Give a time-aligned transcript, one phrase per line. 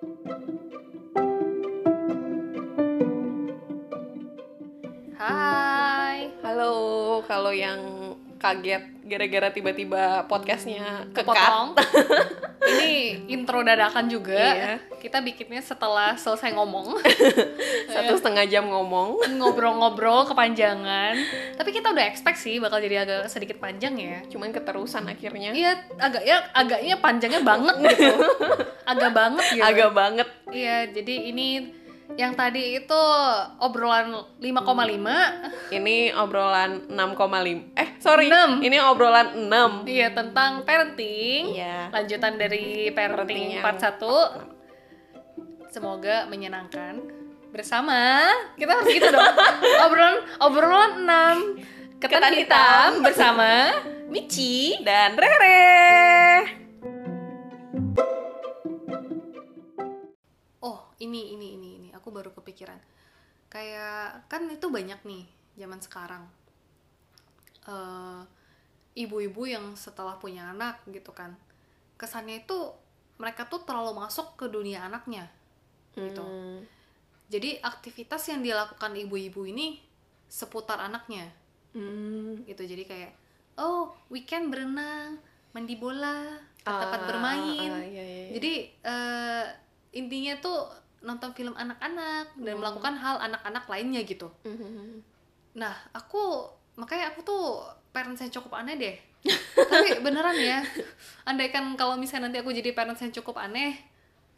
[0.00, 0.08] Hai.
[6.40, 6.72] Halo,
[7.28, 11.36] kalau yang kaget gara-gara tiba-tiba podcastnya kekat.
[11.36, 11.76] Kepotong.
[12.70, 12.92] Ini
[13.32, 14.38] intro dadakan juga.
[14.38, 14.72] Iya.
[15.00, 17.00] Kita bikinnya setelah selesai ngomong.
[17.94, 19.18] Satu setengah jam ngomong.
[19.40, 21.14] Ngobrol-ngobrol kepanjangan.
[21.56, 24.18] Tapi kita udah expect sih bakal jadi agak sedikit panjang ya.
[24.28, 25.50] Cuman keterusan akhirnya.
[25.56, 28.14] Iya, agak ya agaknya panjangnya banget gitu.
[28.90, 29.62] Agak banget gitu.
[29.62, 30.28] Agak banget.
[30.50, 31.70] Iya, jadi ini
[32.20, 33.02] yang tadi itu
[33.56, 37.72] obrolan 5,5 Ini obrolan 6,5.
[37.80, 38.28] Eh, sorry.
[38.28, 38.60] Enam.
[38.60, 39.88] Ini obrolan 6.
[39.88, 41.56] Iya tentang parenting.
[41.56, 41.88] Iya.
[41.88, 45.72] Lanjutan dari Parenting parenting part 1.
[45.72, 47.00] Semoga menyenangkan
[47.48, 48.28] bersama.
[48.60, 49.24] Kita harus gitu dong.
[49.88, 50.92] obrolan obrolan
[51.56, 52.90] 6 ketan Ketan hitam hitam.
[53.00, 53.50] bersama
[54.12, 54.76] Michi.
[54.84, 56.44] Dan Rere.
[60.60, 61.69] Oh, ini ini ini
[62.00, 62.80] aku baru kepikiran.
[63.52, 65.28] Kayak kan itu banyak nih
[65.60, 66.24] zaman sekarang.
[67.68, 68.22] Eh,
[68.96, 71.36] ibu-ibu yang setelah punya anak gitu kan.
[72.00, 72.56] Kesannya itu
[73.20, 75.28] mereka tuh terlalu masuk ke dunia anaknya
[75.92, 76.24] gitu.
[76.24, 76.64] Hmm.
[77.28, 79.78] Jadi aktivitas yang dilakukan ibu-ibu ini
[80.26, 81.28] seputar anaknya
[81.70, 82.42] Hmm.
[82.48, 82.66] gitu.
[82.66, 83.12] Jadi kayak
[83.60, 85.20] oh, weekend berenang,
[85.52, 87.70] mandi bola, ke tempat Ah, bermain.
[87.70, 88.30] ah, iya, iya, iya.
[88.34, 89.44] Jadi eh,
[89.94, 90.66] intinya tuh
[91.00, 92.60] nonton film anak-anak dan Hmm.
[92.60, 94.28] melakukan hal anak-anak lainnya gitu.
[94.44, 95.00] Hmm.
[95.56, 98.96] Nah, aku makanya aku tuh parents yang cukup aneh deh.
[99.56, 100.64] Tapi beneran ya,
[101.24, 103.76] andaikan kalau misalnya nanti aku jadi parents yang cukup aneh,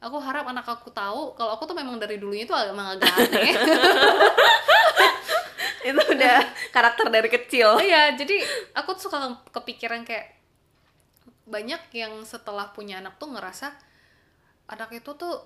[0.03, 3.53] aku harap anak aku tahu kalau aku tuh memang dari dulunya itu emang agak aneh.
[5.83, 6.39] Itu udah
[6.71, 7.75] karakter dari kecil.
[7.75, 8.39] Oh iya, jadi
[8.71, 9.19] aku tuh suka
[9.51, 10.39] kepikiran kayak
[11.43, 13.75] banyak yang setelah punya anak tuh ngerasa
[14.71, 15.43] anak itu tuh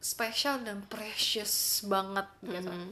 [0.00, 2.68] special dan precious banget gitu.
[2.68, 2.90] Mhm.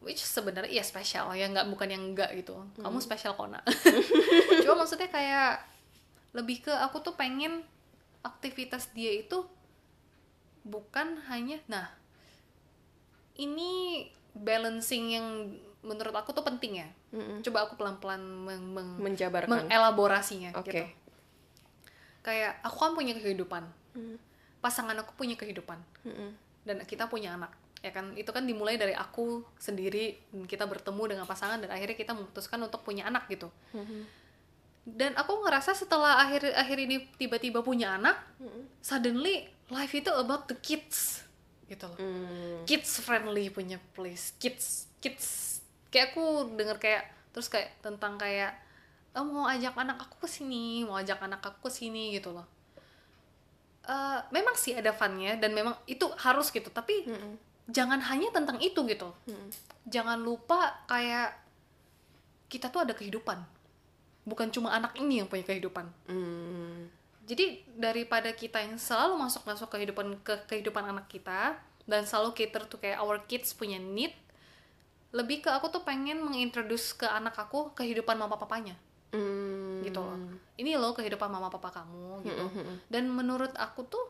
[0.00, 2.56] Which sebenarnya iya spesial ya nggak bukan yang enggak gitu.
[2.78, 3.66] Kamu spesial kok nak.
[4.64, 5.60] Cuma maksudnya kayak
[6.32, 7.60] lebih ke aku tuh pengen
[8.22, 9.42] aktivitas dia itu
[10.62, 11.88] bukan hanya nah
[13.34, 15.26] ini balancing yang
[15.80, 16.88] menurut aku tuh penting ya.
[17.10, 17.40] Mm-mm.
[17.42, 19.48] Coba aku pelan-pelan meng- meng- Menjabarkan.
[19.66, 20.68] mengelaborasinya Oke.
[20.70, 20.84] gitu.
[22.20, 23.64] Kayak aku kan punya kehidupan.
[23.96, 24.16] Mm.
[24.60, 26.30] Pasangan aku punya kehidupan Mm-mm.
[26.68, 27.52] dan kita punya anak.
[27.80, 31.96] Ya kan itu kan dimulai dari aku sendiri dan kita bertemu dengan pasangan dan akhirnya
[31.96, 33.48] kita memutuskan untuk punya anak gitu.
[33.72, 34.20] Mhm.
[34.84, 38.68] Dan aku ngerasa setelah akhir akhir ini tiba-tiba punya anak, Mm-mm.
[38.84, 41.24] suddenly life itu about the kids
[41.70, 41.98] gitu loh.
[42.02, 42.66] Mm.
[42.66, 44.34] Kids friendly punya place.
[44.42, 48.58] Kids kids kayak aku denger kayak terus kayak tentang kayak
[49.14, 52.46] oh, mau ajak anak aku ke sini, mau ajak anak aku ke sini gitu loh.
[53.90, 57.34] Eh, memang sih ada funnya dan memang itu harus gitu, tapi Mm-mm.
[57.66, 59.10] jangan hanya tentang itu gitu.
[59.26, 59.50] Mm-mm.
[59.90, 61.34] Jangan lupa kayak
[62.46, 63.42] kita tuh ada kehidupan.
[64.22, 65.90] Bukan cuma anak ini yang punya kehidupan.
[66.06, 66.86] Mm.
[67.26, 71.58] Jadi daripada kita yang selalu masuk-masuk kehidupan ke kehidupan anak kita
[71.90, 74.14] dan selalu cater tuh kayak our kids punya need,
[75.10, 78.78] lebih ke aku tuh pengen mengintroduce ke anak aku kehidupan mama papanya
[79.10, 79.82] Mm.
[79.82, 80.18] gitu loh.
[80.60, 82.44] Ini loh kehidupan mama papa kamu gitu.
[82.46, 82.76] Mm-mm.
[82.86, 84.04] Dan menurut aku tuh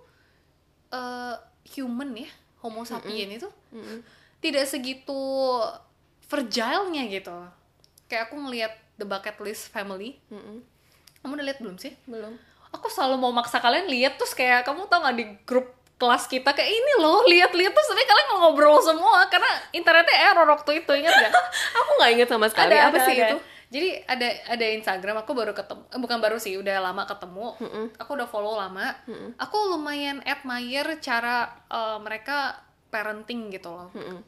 [0.93, 1.37] eh,
[1.77, 2.29] human ya,
[2.61, 4.05] Homo sapien itu Mm-mm.
[4.45, 5.17] tidak segitu
[6.29, 7.35] fragile-nya gitu.
[8.11, 10.21] Kayak aku ngelihat The Bucket List Family.
[10.29, 10.61] Mm-mm.
[11.25, 11.97] Kamu udah lihat belum sih?
[12.05, 12.37] Belum.
[12.71, 16.57] Aku selalu mau maksa kalian lihat terus kayak kamu tau gak di grup kelas kita
[16.57, 21.13] kayak ini loh lihat-lihat terus sebenarnya kalian ngobrol semua karena internetnya error waktu itu ingat
[21.13, 21.33] gak?
[21.85, 22.73] Aku nggak inget sama sekali.
[22.73, 23.37] Apa sih itu?
[23.71, 27.55] Jadi ada ada Instagram aku baru ketemu eh, bukan baru sih udah lama ketemu.
[27.57, 27.87] Mm-mm.
[27.97, 28.99] Aku udah follow lama.
[29.07, 29.39] Mm-mm.
[29.39, 32.59] Aku lumayan admire cara eh, mereka
[32.91, 33.89] parenting gitu loh.
[33.95, 34.27] Mm-mm.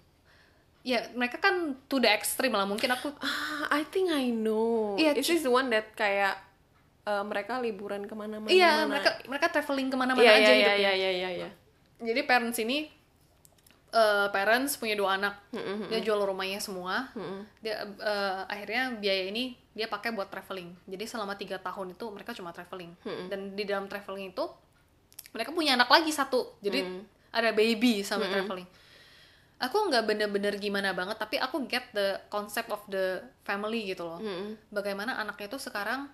[0.82, 4.94] Ya mereka kan to the extreme lah mungkin aku Ah, I think I know.
[4.94, 6.38] Iya, Is this the one that kayak
[7.02, 8.46] uh, mereka liburan ke mana-mana?
[8.46, 8.90] iya mana?
[8.90, 10.74] mereka mereka traveling ke mana-mana Iya, aja iya, hidupnya.
[10.76, 11.50] iya, iya, iya, iya.
[11.98, 12.90] Jadi parents ini
[13.92, 15.36] eh, parents punya dua anak.
[15.52, 15.92] Mm-mm.
[15.92, 17.12] Dia jual rumahnya semua.
[17.14, 17.44] Mm-mm.
[17.60, 20.72] Dia eh, akhirnya biaya ini dia pakai buat traveling.
[20.88, 22.92] Jadi selama tiga tahun itu mereka cuma traveling.
[23.04, 23.26] Mm-mm.
[23.28, 24.44] Dan di dalam traveling itu
[25.32, 26.56] mereka punya anak lagi satu.
[26.60, 27.02] Jadi Mm.
[27.32, 28.34] ada baby sama Mm-mm.
[28.34, 28.68] traveling.
[29.62, 34.18] Aku nggak bener-bener gimana banget, tapi aku get the concept of the family gitu loh.
[34.18, 34.58] Mm-mm.
[34.74, 36.10] Bagaimana anaknya itu sekarang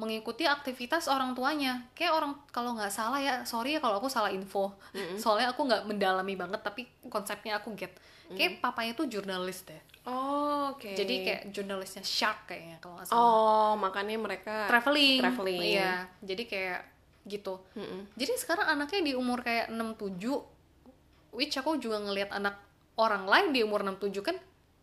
[0.00, 1.84] mengikuti aktivitas orang tuanya.
[1.92, 4.72] Kayak orang kalau nggak salah ya, sorry ya kalau aku salah info.
[5.20, 7.92] Soalnya aku nggak mendalami banget, tapi konsepnya aku get.
[8.32, 9.76] Kayak papanya tuh jurnalis deh.
[10.08, 10.96] Oh, oke.
[10.96, 13.20] Jadi kayak jurnalisnya Shark kayaknya kalau nggak salah.
[13.20, 15.20] Oh, makanya mereka traveling.
[15.20, 15.60] traveling.
[15.76, 16.08] Iya.
[16.24, 16.80] Jadi kayak
[17.28, 17.60] gitu.
[17.76, 18.08] Mm-mm.
[18.16, 19.76] Jadi sekarang anaknya di umur kayak 6
[20.16, 22.58] 7 which aku juga ngelihat anak
[22.98, 24.36] orang lain di umur 67 kan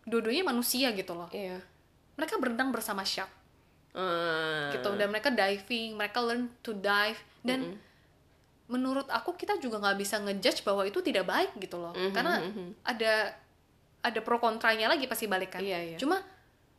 [0.08, 1.60] dua-duanya manusia gitu loh Iya.
[2.16, 3.28] mereka berenang bersama shark
[3.96, 4.90] Eh, gitu.
[4.94, 7.18] Dan mereka diving mereka learn to dive.
[7.40, 7.80] Dan
[8.68, 11.96] menurut aku kita juga nggak bisa ngejudge bahwa itu tidak baik gitu loh.
[11.96, 12.68] Mhm, karena mhm.
[12.84, 13.32] ada
[14.04, 15.62] ada pro kontranya lagi pasti balik kan.
[15.64, 15.98] Iya, iya.
[15.98, 16.20] cuma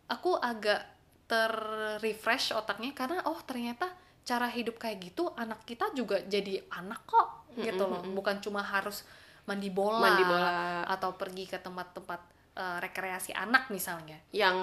[0.07, 0.85] aku agak
[1.29, 3.89] terrefresh otaknya karena oh ternyata
[4.25, 8.01] cara hidup kayak gitu anak kita juga jadi anak kok gitu loh.
[8.13, 9.05] bukan cuma harus
[9.49, 10.85] mandi bola, Mandi bola.
[10.85, 12.21] atau pergi ke tempat-tempat
[12.53, 14.21] eh, rekreasi anak misalnya.
[14.29, 14.57] Yang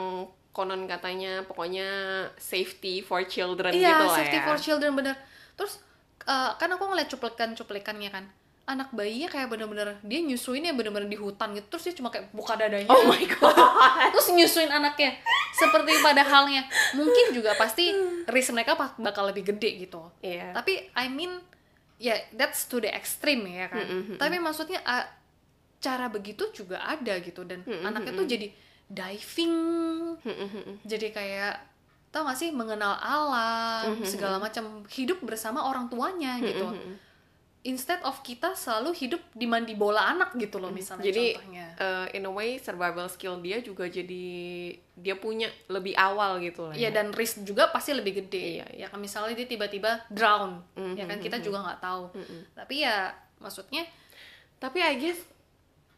[0.57, 1.85] konon katanya pokoknya
[2.41, 4.45] safety for children Iya, gitu lah safety ya.
[4.49, 5.13] for children bener.
[5.53, 5.85] Terus
[6.25, 8.25] eh, kan aku ngeliat cuplikan-cuplikannya kan.
[8.67, 11.77] Anak bayinya kayak bener-bener dia nyusuinnya bener-bener di hutan gitu.
[11.77, 12.89] Terus dia cuma kayak buka dadanya.
[12.89, 13.55] Oh my god.
[14.17, 15.15] Terus nyusuin anaknya.
[15.53, 16.65] Seperti pada halnya.
[16.97, 17.93] Mungkin juga pasti
[18.27, 20.09] risk mereka bakal lebih gede gitu.
[20.19, 20.51] Iya.
[20.51, 21.39] Tapi I mean
[22.01, 23.87] ya that's to the extreme ya kan.
[24.19, 25.05] Tapi maksudnya ah,
[25.79, 28.51] cara begitu juga ada gitu dan anaknya tuh jadi
[28.89, 29.57] diving.
[30.83, 31.55] Jadi kayak
[32.09, 34.87] tau gak sih mengenal alam Mhm, segala macam.
[34.87, 36.71] Hidup bersama orang tuanya gitu.
[37.63, 41.09] instead of kita selalu hidup di mandi bola anak gitu loh misalnya Mhm.
[41.11, 41.67] Jadi contohnya.
[41.75, 44.25] eh, in a way survival skill dia juga jadi
[44.95, 46.79] dia punya lebih awal gitu lah.
[46.79, 48.63] Iya dan risk juga pasti lebih gede.
[48.63, 50.63] Iya, ya kan misalnya dia tiba-tiba drown.
[50.79, 52.05] Mhm, ya kan kita juga nggak tahu.
[52.55, 53.83] Tapi ya maksudnya
[54.57, 55.19] Tapi I guess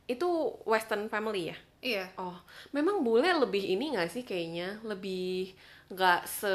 [0.08, 0.28] itu
[0.64, 1.56] western family ya.
[1.78, 2.34] Iya Oh,
[2.74, 5.54] memang bule lebih ini nggak sih kayaknya lebih
[5.88, 6.54] nggak se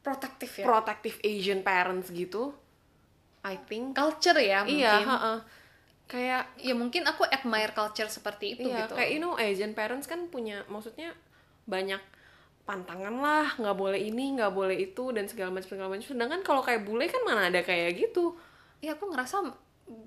[0.00, 2.52] protektif ya protective Asian parents gitu.
[3.40, 3.96] I think.
[3.96, 5.38] culture ya mungkin Iya, heeh.
[6.10, 10.04] Kayak ya mungkin aku admire culture seperti itu iya, gitu kayak you know Asian parents
[10.10, 11.14] kan punya maksudnya
[11.64, 12.02] banyak
[12.68, 16.06] pantangan lah, nggak boleh ini, nggak boleh itu dan segala macam segala macam.
[16.06, 18.38] Sedangkan kalau kayak bule kan mana ada kayak gitu.
[18.80, 19.44] ya aku ngerasa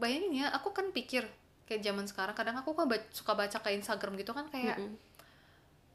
[0.01, 1.29] bayangin ya aku kan pikir
[1.63, 4.75] kayak zaman sekarang kadang aku kan ba- suka baca ke Instagram gitu kan kayak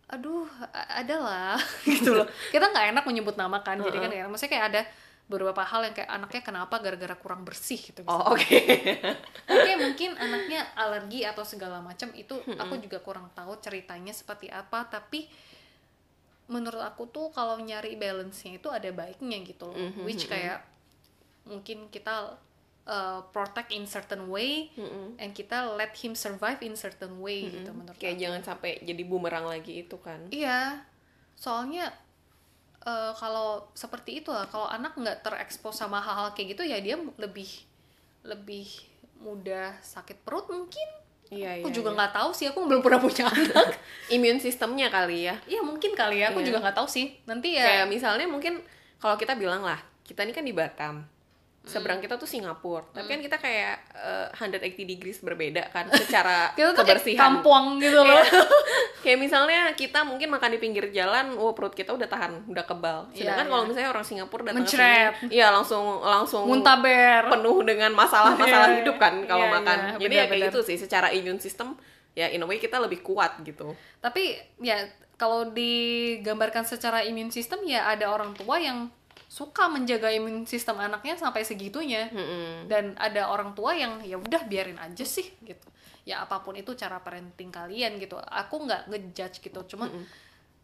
[0.08, 2.26] aduh a- ada lah gitu loh.
[2.48, 4.82] Kita nggak enak menyebut nama kan jadi kan ya maksudnya kayak ada
[5.28, 8.48] beberapa hal yang kayak anaknya kenapa gara-gara kurang bersih gitu Oh, oke.
[9.52, 14.88] Oke mungkin anaknya alergi atau segala macam itu aku juga kurang tahu ceritanya seperti apa
[14.88, 15.28] tapi
[16.48, 19.76] menurut aku tuh kalau nyari balance-nya itu ada baiknya gitu loh.
[20.00, 20.64] Which kayak
[21.44, 22.40] mungkin kita
[22.88, 24.72] uh, protect in certain way
[25.16, 28.22] and kita let him survive in certain way gitu menurut Kayak aku.
[28.24, 30.24] jangan sampai jadi bumerang lagi itu kan.
[30.28, 30.80] Iya,
[31.34, 31.92] soalnya
[32.80, 36.96] eh, kalau seperti itu lah, kalau anak nggak terekspos sama hal-hal kayak gitu ya dia
[37.20, 37.50] lebih
[38.24, 38.66] lebih
[39.18, 40.88] mudah sakit perut mungkin.
[41.28, 41.96] Iya, Aku iya, juga iya.
[42.00, 43.76] nggak tahu sih, aku belum pernah punya anak.
[44.08, 45.36] Immune sistemnya kali ya.
[45.44, 46.46] Iya mungkin kali ya, aku Iya.
[46.48, 47.12] juga nggak tahu sih.
[47.28, 47.68] Nanti ya.
[47.68, 48.64] Kayak misalnya mungkin
[48.96, 49.76] kalau kita bilang lah,
[50.08, 51.04] kita ini kan di Batam.
[51.68, 52.88] Seberang kita tuh Singapura.
[52.90, 57.20] Tapi kan kita kayak eh, 180 degrees berbeda kan secara Kita tuh kayak kebersihan.
[57.38, 58.24] kampuang gitu loh.
[59.04, 62.98] kayak misalnya kita mungkin makan di pinggir jalan, wah perut kita udah tahan, udah kebal.
[63.12, 63.68] Sedangkan Iya, kalau iya.
[63.68, 65.12] misalnya orang Singapura datang Mencret.
[65.28, 67.28] iya langsung langsung Muntaber.
[67.28, 69.78] penuh dengan masalah-masalah Iya, hidup kan kalau iya, makan.
[69.78, 71.76] iya, Jadi ya kayak gitu sih, secara immune system
[72.12, 73.72] ya in a way kita lebih kuat gitu.
[73.98, 74.82] Tapi ya
[75.14, 78.90] kalau digambarkan secara immune system ya ada orang tua yang
[79.38, 82.10] suka menjaga imun sistem anaknya sampai segitunya.
[82.10, 82.66] Mm-mm.
[82.66, 85.68] dan ada orang tua yang ya udah biarin aja sih gitu.
[86.02, 88.18] Ya apa pun itu cara parenting kalian gitu.
[88.18, 89.60] Aku nggak ngejudge gitu.
[89.70, 89.86] Cuma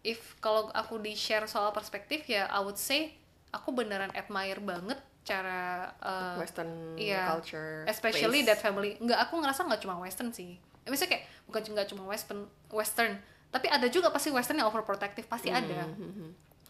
[0.02, 3.14] if kalau aku di share soal perspektif ya I would say
[3.54, 8.50] aku beneran admire banget cara uh, Western iya, culture, especially place.
[8.52, 8.99] that family.
[9.00, 10.59] Nggak aku ngerasa nggak cuma western sih.
[10.85, 13.16] Eh, misalnya kayak bukan nggak cuma western western.
[13.49, 15.88] Tapi ada juga pasti western yang overprotective pasti ada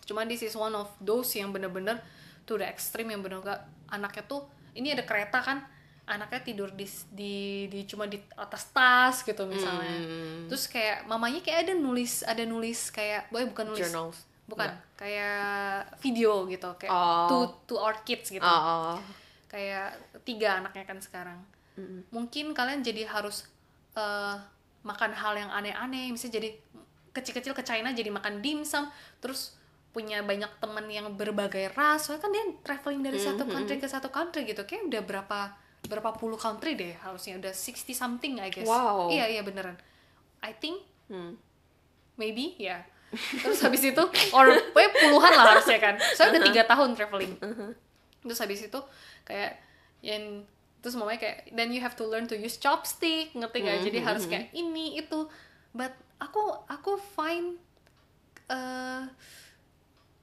[0.05, 1.97] cuma this is one of those yang bener-bener
[2.43, 5.65] to the extreme yang bener gak anaknya tuh ini ada kereta kan
[6.05, 7.35] anaknya tidur di di,
[7.67, 10.45] di cuma di atas tas gitu misalnya Hmm.
[10.47, 14.19] terus kayak mamanya kayak ada nulis ada nulis kayak boy bukan nulis Journals.
[14.45, 15.41] bukan kayak
[15.99, 17.25] video gitu kayak Oh.
[17.27, 19.01] to to our kids gitu Oh,
[19.49, 21.41] kayak tiga anaknya kan sekarang
[22.11, 23.49] mungkin kalian jadi harus
[23.95, 24.37] eh,
[24.85, 26.49] makan hal yang aneh-aneh misalnya jadi
[27.11, 29.57] kecil-kecil ke China jadi makan dimsum terus
[29.95, 34.11] punya banyak temen yang berbagai ras soalnya kan dia traveling dari satu country ke satu
[34.11, 34.67] country gitu.
[34.67, 35.41] Kayak udah berapa
[35.85, 38.67] berapa puluh country deh harusnya udah 60 something I guess.
[38.67, 39.07] Wow.
[39.09, 39.79] iya iya beneran.
[40.43, 41.37] I think Hmm.
[42.17, 42.81] maybe ya.
[43.45, 45.95] Terus habis itu or pokoknya puluhan lah harusnya kan.
[46.17, 47.37] Saya udah tiga tahun traveling.
[48.25, 48.81] Terus habis itu
[49.23, 49.61] kayak
[50.01, 50.43] yang
[50.81, 54.25] terus mamanya kayak then you have to learn to use chopstick ngerti gak jadi harus
[54.27, 55.29] kayak ini itu.
[55.77, 57.61] But aku aku find
[58.49, 59.05] eh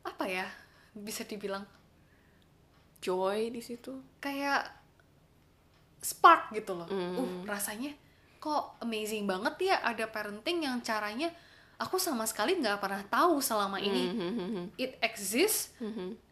[0.02, 0.48] apa ya
[0.92, 1.64] bisa dibilang
[3.00, 3.98] Joy di situ.
[4.18, 4.70] kayak
[6.00, 6.86] spark gitu loh.
[6.90, 7.94] Uh rasanya
[8.38, 11.30] kok amazing banget ya ada parenting yang caranya
[11.78, 14.64] aku sama sekali nggak pernah tahu selama ini Mhm.
[14.78, 15.74] it exists.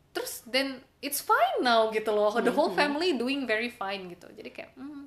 [0.09, 2.33] Terus then it's fine now gitu loh.
[2.35, 4.25] The whole family doing very fine gitu.
[4.29, 5.05] Jadi kayak hmm,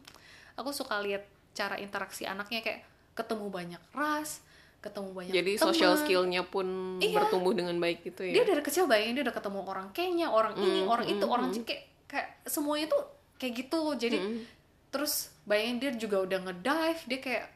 [0.54, 2.82] aku suka lihat cara interaksi anaknya kayak
[3.14, 4.40] ketemu banyak ras
[4.82, 5.64] ketemu banyak Jadi teman.
[5.64, 6.66] social skillnya pun
[6.98, 7.14] Iya.
[7.14, 8.34] bertumbuh dengan baik gitu ya.
[8.34, 11.30] dia dari kecil bayangin dia udah ketemu orang Kenya orang ini Mm, orang itu mm,
[11.30, 11.62] orang mm.
[11.62, 13.02] Kayak kayak semuanya tuh
[13.36, 14.42] kayak gitu jadi Mm.
[14.88, 17.46] terus bayangin dia juga udah ngedive dia kayak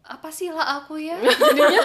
[0.00, 1.82] apa sih lah aku ya jadinya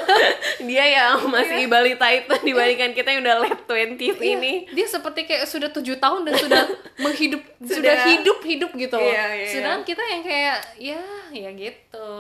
[0.62, 4.54] Dia yang masih balita itu dibandingkan kita yang udah late 20s Iya, ini.
[4.70, 6.64] dia seperti kayak sudah tujuh tahun dan sudah
[7.04, 11.50] menghidup sudah, Sudah- hidup hidup gitu loh Iya, iya, sedangkan kita yang kayak ya ya
[11.52, 12.12] gitu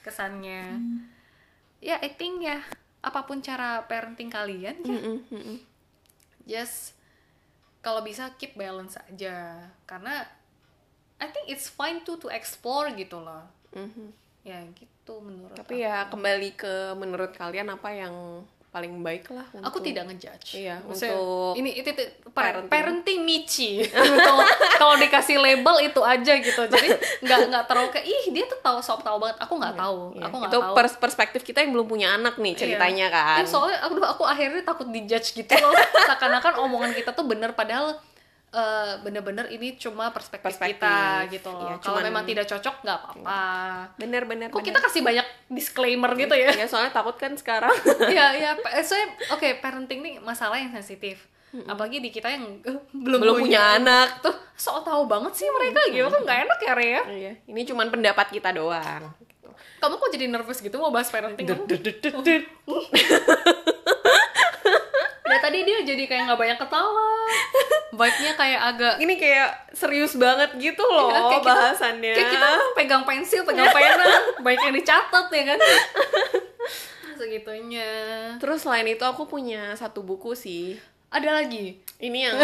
[0.00, 0.76] kesannya
[1.80, 2.60] ya I think ya.
[3.00, 4.92] Apa pun cara parenting kalian ya.
[4.92, 5.58] Mm-mm, mm-mm.
[6.44, 6.92] just
[7.80, 9.64] kalau bisa keep balance aja.
[9.88, 10.24] Karena
[11.20, 13.44] I think it's fine too to explore gitu loh.
[13.76, 14.12] Mhm.
[14.40, 19.58] ya gitu menurut Tapi ya kembali ke menurut kalian apa yang paling baik lah aku
[19.76, 20.48] untuk- tidak ngejudge.
[20.56, 23.18] Iya, Maksudnya, untuk ini itu, itu parenting, parenting.
[23.20, 23.82] michi.
[24.20, 24.46] Kalau
[24.76, 26.62] kalau dikasih label itu aja gitu.
[26.64, 26.88] Jadi
[27.24, 29.36] nggak nggak terlalu kayak ih dia tuh tahu sok tahu banget.
[29.40, 30.14] Aku nggak tahu.
[30.14, 30.72] Iya, aku nggak itu tahu.
[30.72, 33.16] pers- perspektif kita yang belum punya anak nih ceritanya Iya.
[33.16, 33.38] kan.
[33.38, 35.74] Iya, soalnya aku aku akhirnya takut dijudge gitu loh.
[36.06, 37.98] Seakan-akan omongan kita tuh bener padahal
[38.50, 40.82] eh, bener-bener ini cuma perspektif, Perspektif.
[40.82, 40.98] kita
[41.30, 43.40] gitu loh Iya, kalau cuman- memang tidak cocok nggak apa-apa
[43.96, 44.48] Bener bener.
[44.48, 44.68] kok bener.
[44.68, 47.70] kita kasih banyak disclaimer gitu ya Ya soalnya takut kan sekarang.
[48.10, 48.50] Iya, iya.
[48.54, 51.30] pa- Soalnya, oke, parenting nih masalah yang sensitif.
[51.64, 54.18] Apalagi di kita yang eh, belum, Belum punya anak.
[54.20, 57.02] Tuh, sok tahu banget sih mereka gitu kan nggak enak ya, Rea.
[57.06, 59.10] Iya, ini cuman pendapat kita doang.
[59.78, 61.46] Kamu kok jadi nervous gitu mau bahas parenting?
[65.50, 67.10] Tadi dia jadi kayak nggak banyak ketawa.
[67.98, 72.12] Vibe-nya kayak agak Ini kayak serius banget gitu loh Iya, kayak kita- bahasannya.
[72.14, 74.06] kayak kita pegang pensil, pegang pena,
[74.46, 75.58] banyak yang dicatat ya kan.
[77.20, 77.90] Segitunya.
[78.38, 80.78] Terus selain itu aku punya satu buku sih.
[81.10, 81.82] Ada lagi.
[81.98, 82.36] Ini yang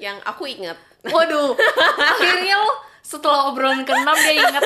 [0.00, 0.76] yang aku ingat.
[1.02, 1.54] Waduh,
[1.96, 2.70] akhirnya lo
[3.00, 4.62] setelah obrolan keenam dia ingat.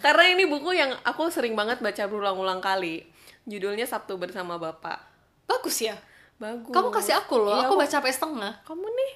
[0.00, 3.06] Karena ini buku yang aku sering banget baca berulang-ulang kali.
[3.46, 4.98] Judulnya Sabtu bersama Bapak.
[5.46, 5.96] Bagus ya.
[6.40, 6.72] Bagus.
[6.72, 8.52] Kamu kasih aku loh, Iya, aku baca sampai setengah.
[8.64, 9.12] Kamu nih.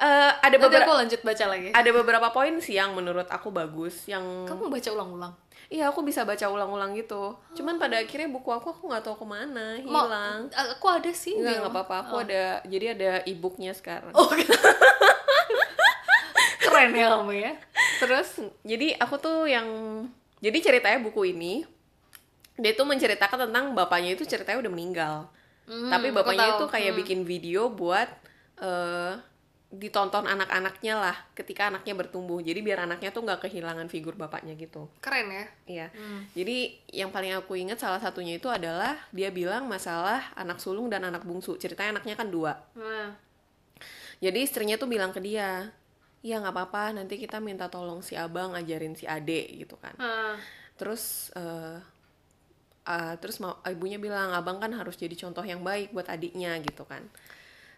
[0.00, 1.68] Eh, ada beberapa aku lanjut baca lagi.
[1.70, 5.36] ada beberapa poin sih yang menurut aku bagus yang Kamu baca ulang-ulang.
[5.68, 9.26] iya aku bisa baca ulang-ulang gitu cuman pada akhirnya buku aku aku nggak tahu ke
[9.28, 11.36] mana hilang Aku ada sih.
[11.36, 11.94] Enggak, nggak apa-apa.
[12.00, 12.24] Aku Oh.
[12.24, 14.16] ada, jadi ada e-booknya sekarang.
[14.16, 14.32] Oh,
[16.60, 17.52] keren ya kamu ya.
[18.00, 18.28] Terus
[18.62, 19.68] Jadi aku tuh yang,
[20.38, 21.68] jadi ceritanya buku ini,
[22.56, 25.14] dia tuh menceritakan tentang bapaknya itu ceritanya udah meninggal.
[25.70, 27.00] Hmm, Tapi bapaknya itu kayak Hmm.
[27.00, 28.10] bikin video buat
[28.58, 29.14] eh
[29.70, 32.42] ditonton anak-anaknya lah ketika anaknya bertumbuh.
[32.42, 34.90] Jadi biar anaknya tuh nggak kehilangan figur bapaknya gitu.
[34.98, 35.46] keren ya.
[35.70, 35.86] Iya.
[35.94, 36.26] Hmm.
[36.34, 41.06] Jadi yang paling aku ingat salah satunya itu adalah dia bilang masalah anak sulung dan
[41.06, 41.54] anak bungsu.
[41.54, 42.58] Ceritanya anaknya kan dua.
[42.74, 43.14] Nah,
[44.20, 45.70] Jadi istrinya tuh bilang ke dia,
[46.20, 49.94] ya nggak apa-apa, nanti kita minta tolong si abang ajarin si ade gitu kan.
[49.96, 50.36] nah,
[50.76, 51.78] Terus eh
[52.90, 56.82] eh, terus mau ibunya bilang abang kan harus jadi contoh yang baik buat adiknya gitu
[56.82, 57.06] kan.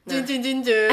[0.02, 0.90] jin jin jin jin.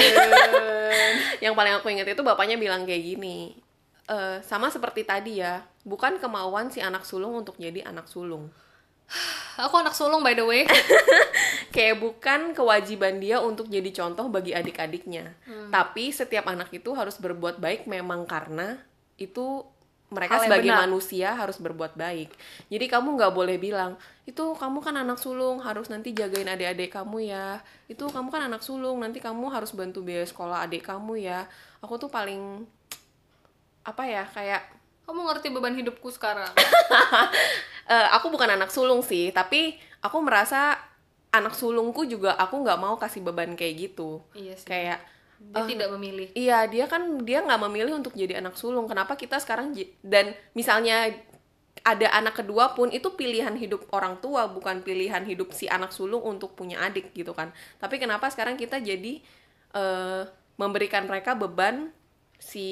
[1.41, 3.57] Yang paling aku ingat itu bapaknya bilang kayak gini,
[4.05, 8.53] "Eh, sama seperti tadi ya, bukan kemauan si anak sulung untuk jadi anak sulung.
[9.65, 10.63] aku anak sulung by the way.
[11.75, 15.37] Kayak bukan kewajiban dia untuk jadi contoh bagi adik-adiknya.
[15.69, 18.81] Tapi setiap anak itu harus berbuat baik memang karena
[19.21, 19.65] itu
[20.09, 20.89] mereka Hal sebagai benar.
[20.89, 22.33] manusia harus berbuat baik.
[22.69, 23.93] Jadi kamu nggak boleh bilang,
[24.25, 27.61] itu kamu kan anak sulung, harus nanti jagain adik-adik kamu ya.
[27.85, 31.45] Itu kamu kan anak sulung, nanti kamu harus bantu biaya sekolah adik kamu ya.
[31.85, 32.65] Aku tuh paling
[33.85, 34.61] apa ya kayak
[35.09, 36.53] Kamu ngerti beban hidupku sekarang.
[37.93, 39.73] eh, aku bukan anak sulung sih, tapi
[40.05, 40.77] aku merasa
[41.33, 44.21] anak sulungku juga aku nggak mau kasih beban kayak gitu.
[44.37, 44.69] iya sih.
[44.69, 45.01] Kayak
[45.39, 46.27] Dia tidak memilih.
[46.35, 48.85] Iya, dia kan dia nggak memilih untuk jadi anak sulung.
[48.85, 49.71] Kenapa kita sekarang
[50.03, 51.15] dan misalnya
[51.81, 56.21] ada anak kedua pun itu pilihan hidup orang tua bukan pilihan hidup si anak sulung
[56.27, 57.55] untuk punya adik gitu kan.
[57.79, 59.23] Tapi kenapa sekarang kita jadi
[59.73, 60.23] eh,
[60.59, 61.95] memberikan mereka beban
[62.39, 62.67] si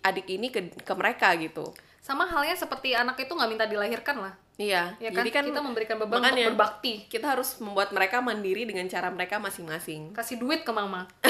[0.00, 1.76] adik ini ke ke mereka gitu.
[2.06, 4.34] Sama halnya seperti anak itu nggak minta dilahirkan lah.
[4.56, 7.04] Iya, Ya kan, jadi kan kita memberikan beban makanya untuk berbakti.
[7.10, 10.14] kita harus membuat mereka mandiri dengan cara mereka masing-masing.
[10.14, 11.10] Kasih duit ke mama.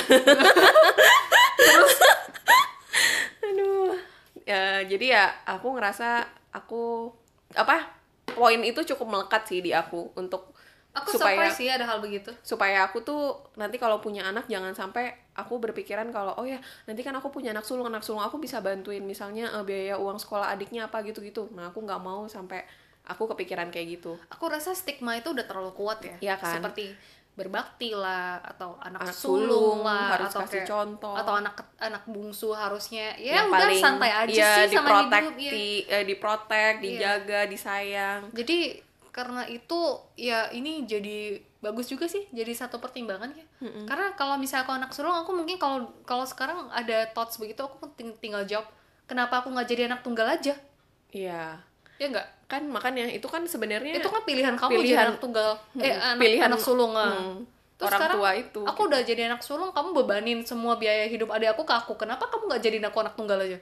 [3.42, 3.96] Aduh.
[4.46, 7.10] Ya, jadi ya aku ngerasa aku
[7.56, 7.88] apa
[8.30, 10.54] poin itu cukup melekat sih di aku untuk
[10.96, 12.32] Aku supaya sih ada hal begitu.
[12.40, 17.00] supaya aku tuh nanti kalau punya anak jangan sampai aku berpikiran kalau oh ya nanti
[17.00, 20.48] kan aku punya anak sulung anak sulung aku bisa bantuin misalnya eh, biaya uang sekolah
[20.48, 22.64] adiknya apa gitu gitu nah aku nggak mau sampai
[23.04, 26.58] aku kepikiran kayak gitu aku rasa stigma itu udah terlalu kuat ya Iya kan?
[26.58, 26.90] seperti
[27.32, 31.14] berbakti lah atau anak, Anak sulung, sulung, lah harus atau kasih kayak- contoh.
[31.14, 35.20] atau anak anak bungsu harusnya ya yang udah paling santai aja ya, sih sama diprotek,
[35.20, 35.52] hidup ya.
[35.52, 38.20] di, eh, diprotek, dijaga, disayang.
[38.32, 38.80] jadi
[39.12, 39.80] karena itu
[40.14, 43.46] ya ini jadi bagus juga sih jadi satu pertimbangan ya.
[43.84, 47.88] Karena kalau misalnya aku anak sulung aku mungkin kalau kalau sekarang ada thoughts begitu aku
[47.94, 48.68] ting- tinggal jawab
[49.04, 50.54] kenapa aku nggak jadi anak tunggal aja?
[51.10, 51.60] Iya.
[51.96, 55.06] ya enggak Kan makanya itu kan sebenarnya itu kan pilihan kamu jadi Pilihan.
[55.08, 57.42] anak tunggal eh Hmm, anak, pilihan anak sulung hmm,
[57.76, 58.60] Terus orang sekarang tua itu.
[58.62, 62.28] aku udah jadi anak sulung kamu bebanin semua biaya hidup adik aku ke aku kenapa
[62.28, 63.58] kamu nggak jadi aku anak tunggal aja?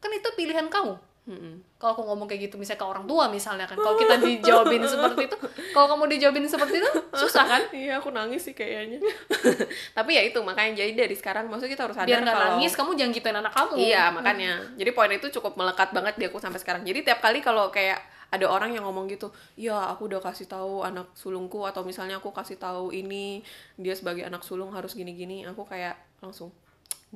[0.00, 1.56] Kan itu pilihan kamu Mm-mm.
[1.80, 5.24] kalau aku ngomong kayak gitu misalnya ke orang tua misalnya kan kalau kita dijawabin seperti
[5.24, 5.36] itu
[5.72, 6.90] kalau kamu dijawabin seperti itu
[7.24, 9.00] susah kan Iya, aku nangis sih kayaknya.
[9.96, 12.72] Tapi ya itu makanya jadi dari sekarang maksudnya kita harus sadar biar nggak kalau nangis
[12.76, 14.52] kamu jangan gituin anak kamu Iya, makanya.
[14.76, 16.84] Jadi poin itu cukup melekat banget di aku sampai sekarang.
[16.84, 20.82] Jadi tiap kali kalau kayak ada orang yang ngomong gitu, "Ya, aku udah kasih tahu
[20.84, 23.40] anak sulungku atau misalnya aku kasih tahu ini
[23.78, 26.52] dia sebagai anak sulung harus gini-gini." Aku kayak langsung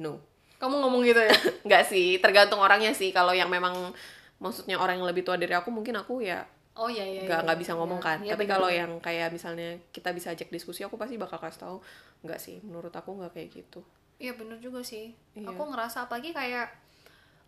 [0.01, 0.17] no.
[0.59, 1.35] Kamu ngomong gitu ya?
[1.65, 3.15] Enggak sih, tergantung orangnya sih.
[3.15, 3.95] Kalau yang memang
[4.39, 6.47] maksudnya orang yang lebih tua dari aku mungkin aku ya
[6.79, 7.47] oh iya iya nggak iya.
[7.51, 10.87] nggak bisa ngomong Iya, kan iya, tapi kalau yang kayak misalnya kita bisa ajak diskusi
[10.87, 11.77] aku pasti bakal kasih tahu.
[12.23, 13.83] Nggak sih menurut aku nggak kayak gitu.
[14.23, 15.11] Iya bener juga sih.
[15.35, 15.51] Iya.
[15.51, 16.71] aku ngerasa apalagi kayak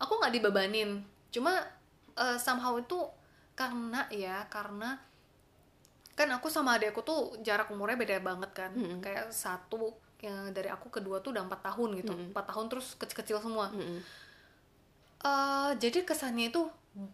[0.03, 1.07] aku nggak dibebanin.
[1.31, 1.63] Cuma
[2.19, 2.99] eh, somehow itu
[3.55, 4.99] karena ya karena
[6.19, 8.71] kan aku sama adekku tuh jarak umurnya beda banget kan.
[8.75, 8.99] Mm-mm.
[8.99, 12.13] kayak satu yang dari aku kedua tuh udah empat tahun gitu.
[12.13, 13.73] Empat tahun terus kecil-kecil semua.
[13.73, 13.99] Mm-mm.
[15.21, 16.65] Eh, jadi kesannya itu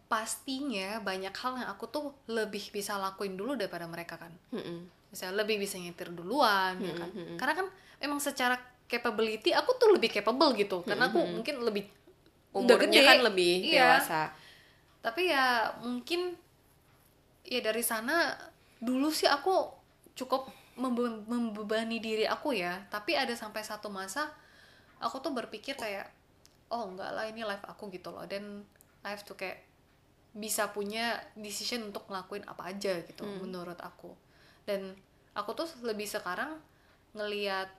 [0.07, 4.33] pastinya banyak hal yang aku tuh lebih bisa lakuin dulu daripada mereka kan.
[4.51, 4.95] Mm-mm.
[5.07, 7.09] misalnya lebih bisa nyetir duluan ya kan.
[7.39, 7.67] karena kan
[8.03, 8.59] emang secara
[8.91, 10.83] capability aku tuh lebih capable gitu.
[10.83, 11.87] Karena aku mungkin lebih
[12.51, 13.07] umurnya gede.
[13.07, 14.03] kan lebih Iya.
[14.03, 14.23] dewasa.
[15.01, 16.35] Tapi ya mungkin
[17.47, 18.35] ya dari sana
[18.83, 19.55] dulu sih aku
[20.19, 24.29] cukup membe- membebani diri aku ya tapi ada sampai satu masa
[25.01, 26.09] aku tuh berpikir kayak
[26.71, 28.27] oh enggak lah ini life aku gitu loh.
[28.27, 28.67] Dan
[29.07, 29.63] I have to kayak
[30.37, 34.13] bisa punya decision untuk ngelakuin apa aja gitu menurut aku.
[34.67, 34.93] Dan
[35.33, 36.59] aku tuh lebih sekarang
[37.17, 37.71] ngelihat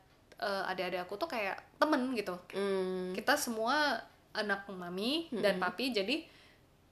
[0.42, 2.38] eh, adik-adik aku tuh kayak temen gitu.
[2.54, 3.14] Hmm.
[3.14, 4.02] kita semua
[4.38, 6.22] anak mami dan papi jadi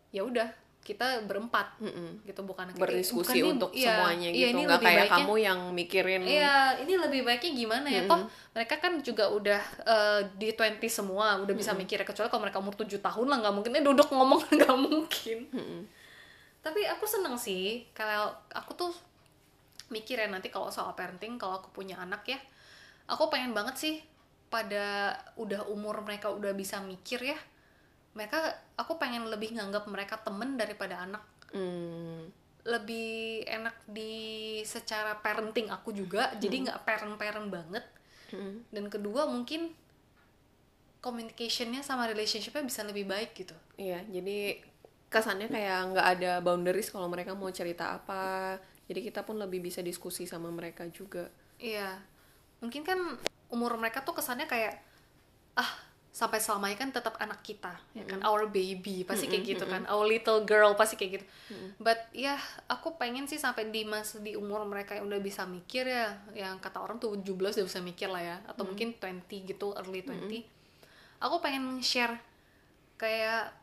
[0.09, 0.49] ya udah
[0.85, 2.21] kita berempat Mm-mm.
[2.29, 6.21] gitu bukan berdiskusi bukan untuk iya, semuanya iya, gitu nggak kayak baiknya- kamu yang mikirin
[6.21, 8.05] Iya, ini lebih baiknya gimana ya?
[8.05, 8.21] Toh
[8.53, 12.77] mereka kan juga udah eh, di 20 semua, udah bisa mikirnya kecuali kalau mereka umur
[12.77, 15.37] 7 tahun lah nggak mungkin eh, duduk ngomong nggak mungkin.
[15.49, 15.81] Mm-mm.
[16.61, 18.93] Tapi aku seneng sih kalau aku tuh
[19.89, 22.37] mikir ya nanti kalau soal parenting kalau aku punya anak ya,
[23.09, 23.95] aku pengen banget sih
[24.53, 27.37] pada udah umur mereka udah bisa mikir ya.
[28.15, 28.39] Mereka
[28.75, 32.27] aku pengen lebih nganggap mereka temen daripada anak Hmm.
[32.65, 34.11] lebih enak di
[34.65, 37.85] secara parenting aku juga jadi nggak parent parent banget
[38.33, 38.65] Mm.
[38.73, 39.69] dan kedua mungkin
[40.97, 44.59] communicationnya sama relationshipnya bisa lebih baik gitu Iya, jadi
[45.07, 48.57] kesannya kayak nggak ada boundaries kalau mereka mau cerita apa.
[48.85, 51.29] Jadi kita pun lebih bisa diskusi sama mereka juga.
[51.55, 52.01] iya
[52.59, 52.97] mungkin kan
[53.47, 54.81] umur mereka tuh kesannya kayak
[56.25, 58.17] sampai selamanya kan tetap anak kita ya kan?
[58.25, 59.85] Our baby pasti kayak gitu kan?
[59.85, 61.25] our little girl pasti kayak gitu.
[61.77, 65.85] But ya aku pengen sih sampai di masa di umur mereka yang udah bisa mikir
[65.85, 69.77] ya yang kata orang tuh 17 udah bisa mikir lah ya atau mungkin 20 gitu
[69.77, 72.17] early 20 aku pengen share
[72.97, 73.53] kayak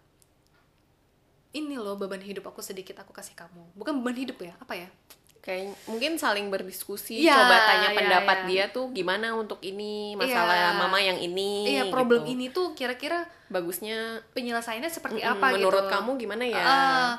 [1.53, 3.75] ini loh beban hidup aku sedikit aku kasih kamu.
[3.77, 4.88] Bukan beban hidup ya apa ya
[5.42, 8.46] Kayak mungkin saling berdiskusi, Iya, coba tanya iya, pendapat iya.
[8.46, 10.78] dia tuh gimana untuk ini, masalah Iya.
[10.78, 11.66] mama yang ini.
[11.66, 12.31] iya problem gitu.
[12.31, 16.62] ini tuh kira-kira bagusnya penyelesaiannya seperti mm, apa menurut gitu kamu gimana ya?
[16.62, 17.11] Ah,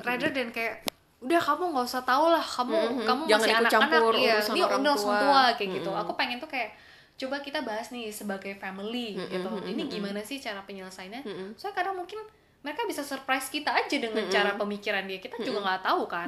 [0.00, 0.88] rather than kayak
[1.20, 3.04] udah kamu nggak usah tahu lah kamu Mm-mm.
[3.04, 5.16] kamu Jangan masih ikut anak-anak urusan ini orang tua.
[5.20, 6.02] tua kayak gitu Mm-mm.
[6.04, 6.70] aku pengen tuh kayak
[7.16, 11.48] coba kita bahas nih sebagai family gitu ini gimana sih cara penyelesaiannya Mm-mm.
[11.56, 12.20] soalnya kadang mungkin
[12.66, 15.22] mereka bisa surprise kita aja dengan cara pemikiran dia.
[15.22, 16.26] Kita juga nggak tahu kan.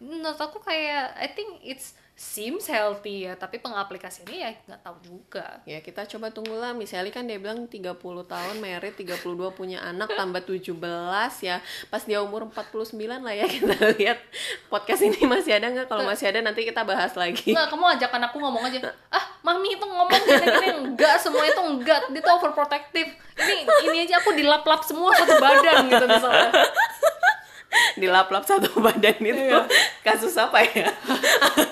[0.00, 5.60] Menurut aku kayak I think it's seems healthy ya tapi pengaplikasiannya ya nggak tahu juga.
[5.68, 6.72] Ya kita coba tunggulah.
[6.72, 7.92] Misalnya kan dia bilang 30
[8.24, 9.20] tahun married 32
[9.52, 10.72] punya anak tambah 17
[11.44, 11.60] ya.
[11.92, 14.18] Pas dia umur 49 lah ya kita lihat
[14.72, 15.92] Podcast ini masih ada nggak?
[15.92, 17.52] Kalau masih ada nanti kita bahas lagi.
[17.52, 18.88] Nggak, kamu ajak anakku ngomong aja.
[19.12, 20.68] Ah, mami itu ngomong gini-gini.
[20.72, 23.12] Enggak, semua itu enggak Dia tuh overprotective.
[23.36, 23.54] Ini
[23.92, 26.48] ini aja aku dilap-lap semua satu badan gitu misalnya
[28.00, 29.66] Dilap-lap satu badan itu Iya.
[30.02, 30.90] Kasus apa ya?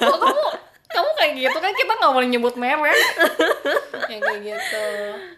[0.01, 0.45] Kok kamu
[0.95, 2.95] kamu kayak gitu kan kita nggak boleh nyebut merek
[4.07, 4.87] yang kayak gitu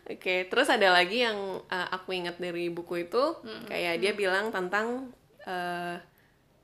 [0.06, 3.24] Oke, terus ada lagi yang uh, aku ingat dari buku itu,
[3.66, 5.10] kayak dia bilang tentang
[5.42, 5.98] uh,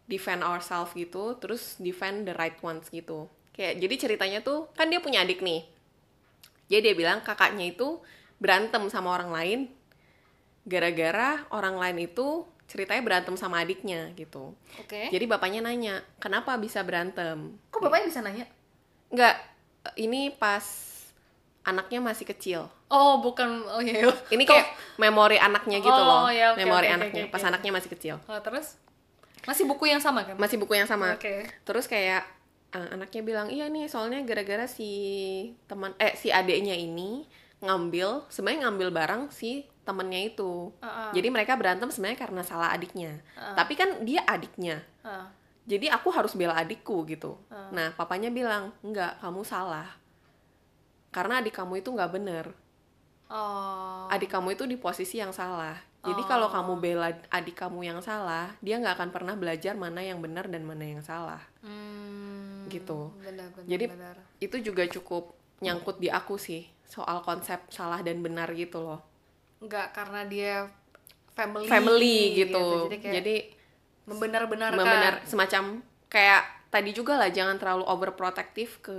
[0.06, 3.26] defend ourselves gitu, terus defend the right ones gitu.
[3.50, 5.66] Kayak jadi ceritanya tuh kan dia punya adik nih.
[6.70, 7.98] Jadi dia bilang kakaknya itu
[8.38, 9.60] berantem sama orang lain
[10.62, 14.56] gara-gara orang lain itu ceritanya berantem sama adiknya gitu.
[14.80, 18.48] oke Jadi bapaknya nanya, "Kenapa bisa berantem?" kok bapaknya bisa nanya
[19.12, 19.36] Enggak,
[19.94, 20.64] ini pas
[21.62, 22.64] anaknya masih kecil.
[22.88, 24.12] oh bukan oh iya iya.
[24.30, 26.32] Ini kayak memori anaknya gitu Oh, loh.
[26.32, 27.48] ya, oke, memori oke, anaknya oke, pas oke.
[27.52, 28.16] anaknya masih kecil.
[28.24, 28.80] Oh, terus
[29.42, 31.12] masih buku yang sama kan Masih buku yang sama.
[31.14, 31.44] Oke.
[31.62, 32.24] Terus kayak
[32.72, 34.90] eh, anaknya bilang, "Iya nih, soalnya gara-gara si
[35.68, 37.28] teman eh si adeknya ini
[37.60, 40.70] ngambil sebenarnya ngambil barang si temennya itu.
[40.78, 41.10] Ah, ah.
[41.10, 43.18] Jadi mereka berantem sebenarnya karena salah adiknya.
[43.34, 44.82] Tapi kan dia adiknya.
[45.02, 45.26] Ah.
[45.62, 47.38] Jadi aku harus bela adikku gitu.
[47.70, 49.86] Nah, papanya bilang, "Enggak, kamu salah."
[51.12, 52.46] Karena adik kamu itu nggak bener.
[53.32, 55.72] oh adik kamu itu di posisi yang salah.
[56.02, 60.20] Jadi kalau kamu bela adik kamu yang salah, dia nggak akan pernah belajar mana yang
[60.20, 61.40] benar dan mana yang salah.
[61.64, 63.08] hmm, Gitu.
[63.24, 64.16] benar benar Jadi benar.
[64.36, 69.00] itu juga cukup nyangkut di aku sih soal konsep salah dan benar gitu loh.
[69.62, 70.54] Nggak karena dia
[71.32, 72.90] family Family gitu.
[72.90, 73.36] jadi kayak Jadi
[74.02, 75.78] membenar-benarkan benar semacam
[76.10, 78.98] kayak tadi juga lah jangan terlalu overprotective ke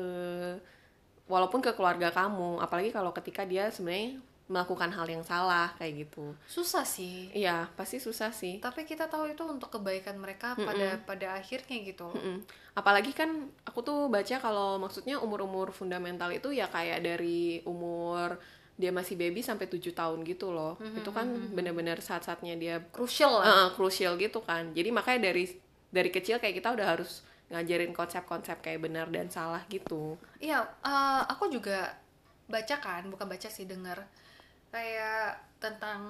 [1.28, 6.36] walaupun ke keluarga kamu, apalagi kalau ketika dia sebenarnya melakukan hal yang salah kayak gitu.
[6.52, 8.60] susah sih Iya, pasti susah sih.
[8.60, 12.16] tapi kita tahu itu untuk kebaikan mereka pada pada akhirnya gitu loh.
[12.20, 12.44] Mm-mm.
[12.76, 18.36] Apalagi kan aku tuh baca kalau maksudnya umur-umur fundamental itu ya kayak dari umur
[18.74, 20.78] dia masih baby sampai 7 tahun gitu loh.
[20.82, 24.74] Itu kan bener-bener saat-saatnya dia crucial lah uh, crucial gitu kan.
[24.74, 25.46] Jadi makanya dari
[25.94, 27.22] dari kecil kayak kita udah harus
[27.54, 30.18] ngajarin konsep-konsep kayak benar dan salah gitu.
[30.42, 31.94] Iya, eh, aku juga
[32.50, 34.02] baca kan, bukan baca sih dengar
[34.74, 36.02] kayak tentang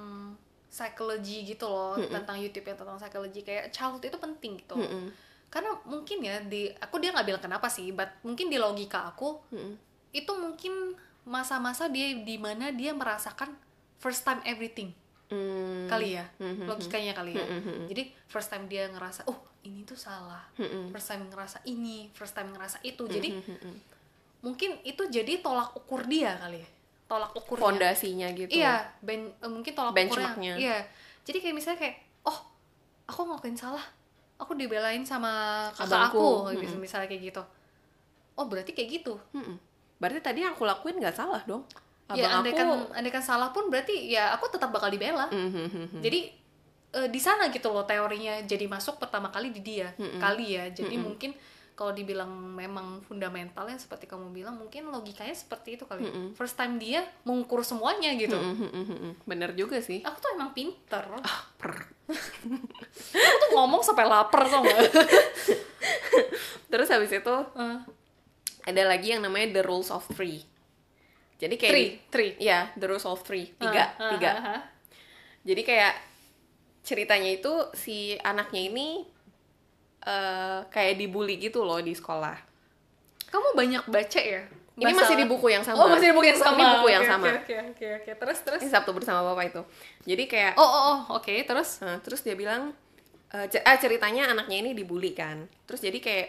[0.71, 4.79] psikologi gitu loh, tentang YouTube yang tentang psikologi kayak childhood itu penting gitu.
[4.79, 5.11] Mm-mm.
[5.51, 9.43] Karena mungkin ya di aku dia nggak bilang kenapa sih, but mungkin di logika aku
[9.51, 9.75] Mm-mm.
[10.15, 13.51] itu mungkin masa-masa dia di mana dia merasakan
[13.97, 14.91] first time everything
[15.27, 15.89] Mm.
[15.89, 16.69] kali ya, Mhm.
[16.69, 17.41] logikanya kali ya.
[17.41, 17.89] Mhm.
[17.89, 19.33] Jadi first time dia ngerasa, oh
[19.63, 20.93] ini tuh salah, Mm-mm.
[20.93, 23.01] first time ngerasa ini, first time ngerasa itu.
[23.07, 23.73] Jadi Mm-mm.
[24.43, 26.69] mungkin itu jadi tolak ukur dia kali ya
[27.03, 28.51] tolak ukurnya Fondasinya gitu.
[28.51, 30.83] iya ben, eh, mungkin tolak ukurnya iya
[31.23, 32.37] jadi kayak misalnya kayak oh
[33.05, 33.83] aku ngelakuin salah
[34.35, 35.31] aku dibelain sama
[35.71, 36.49] kakak Abangku.
[36.51, 37.43] aku gitu misalnya kayak gitu
[38.33, 39.55] oh berarti kayak gitu Mm-mm.
[40.03, 41.63] Berarti tadi yang aku lakuin nggak salah dong.
[42.11, 45.97] ya Abang andaikan aku andaikan salah pun berarti ya aku tetap bakal dibela Mhm.
[45.97, 46.19] jadi
[46.91, 50.93] eh, di sana gitu loh teorinya jadi masuk pertama kali di dia kali ya jadi
[50.99, 51.31] mungkin
[51.73, 57.01] kalau dibilang memang fundamentalnya seperti kamu bilang mungkin logikanya seperti itu kali first time dia
[57.23, 59.23] mengukur semuanya gitu Mhm.
[59.23, 60.03] Bener juga sih.
[60.03, 61.07] aku tuh emang pinter
[61.57, 61.71] Per.
[63.15, 64.79] aku tuh ngomong sampai lapar tau gak
[66.67, 67.77] Terus habis itu Eh,
[68.63, 70.41] ada lagi yang namanya the rules of three.
[71.37, 72.31] Jadi kayak Three, three.
[72.39, 73.51] Iya, the rules of three.
[73.53, 74.31] Tiga, Ah, ah, tiga.
[74.31, 74.61] ah, ah.
[75.43, 75.93] Jadi kayak
[76.81, 78.87] ceritanya itu si anaknya ini
[80.03, 82.35] eh kayak dibully gitu loh di sekolah.
[83.31, 85.79] kamu banyak baca ya Ini masih di buku yang sama.
[85.79, 87.25] oh masih di buku yang sama Ini buku yang Oke, sama.
[87.29, 89.61] oke oke oke oke terus terus Ini Sabtu bersama Bapak itu.
[90.05, 92.75] Jadi kayak oh oh, oh oke terus Nah, terus dia bilang
[93.31, 95.45] eh, ah, ceritanya anaknya ini dibully kan.
[95.65, 96.27] Terus jadi kayak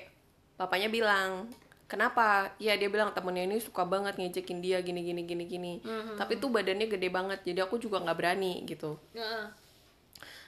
[0.54, 1.50] bapaknya bilang,
[1.86, 5.72] "Kenapa?" Ya dia bilang temennya ini suka banget ngejekin dia gini gini gini gini.
[6.16, 8.96] Tapi tuh badannya gede banget, jadi aku juga nggak berani gitu.
[9.14, 9.44] Heeh.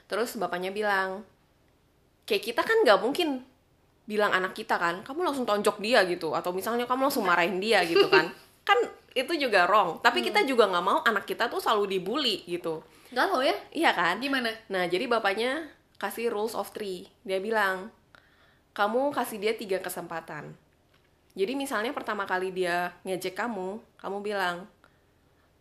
[0.07, 1.23] Terus bapaknya bilang,
[2.23, 3.43] "Kayak kita kan nggak mungkin
[4.07, 7.83] bilang anak kita kan, kamu langsung tonjok dia gitu atau misalnya kamu langsung marahin dia
[7.83, 8.31] gitu kan."
[8.67, 8.79] kan
[9.17, 10.03] itu juga wrong.
[10.03, 12.83] Tapi kita juga nggak mau anak kita tuh selalu dibully gitu.
[13.07, 14.19] galau ya Iya kan?
[14.19, 17.07] gimana Nah, jadi bapaknya kasih rules of three.
[17.23, 17.89] Dia bilang,
[18.77, 20.53] kamu kasih dia tiga kesempatan.
[21.37, 24.65] Jadi misalnya pertama kali dia ngejek kamu, kamu bilang,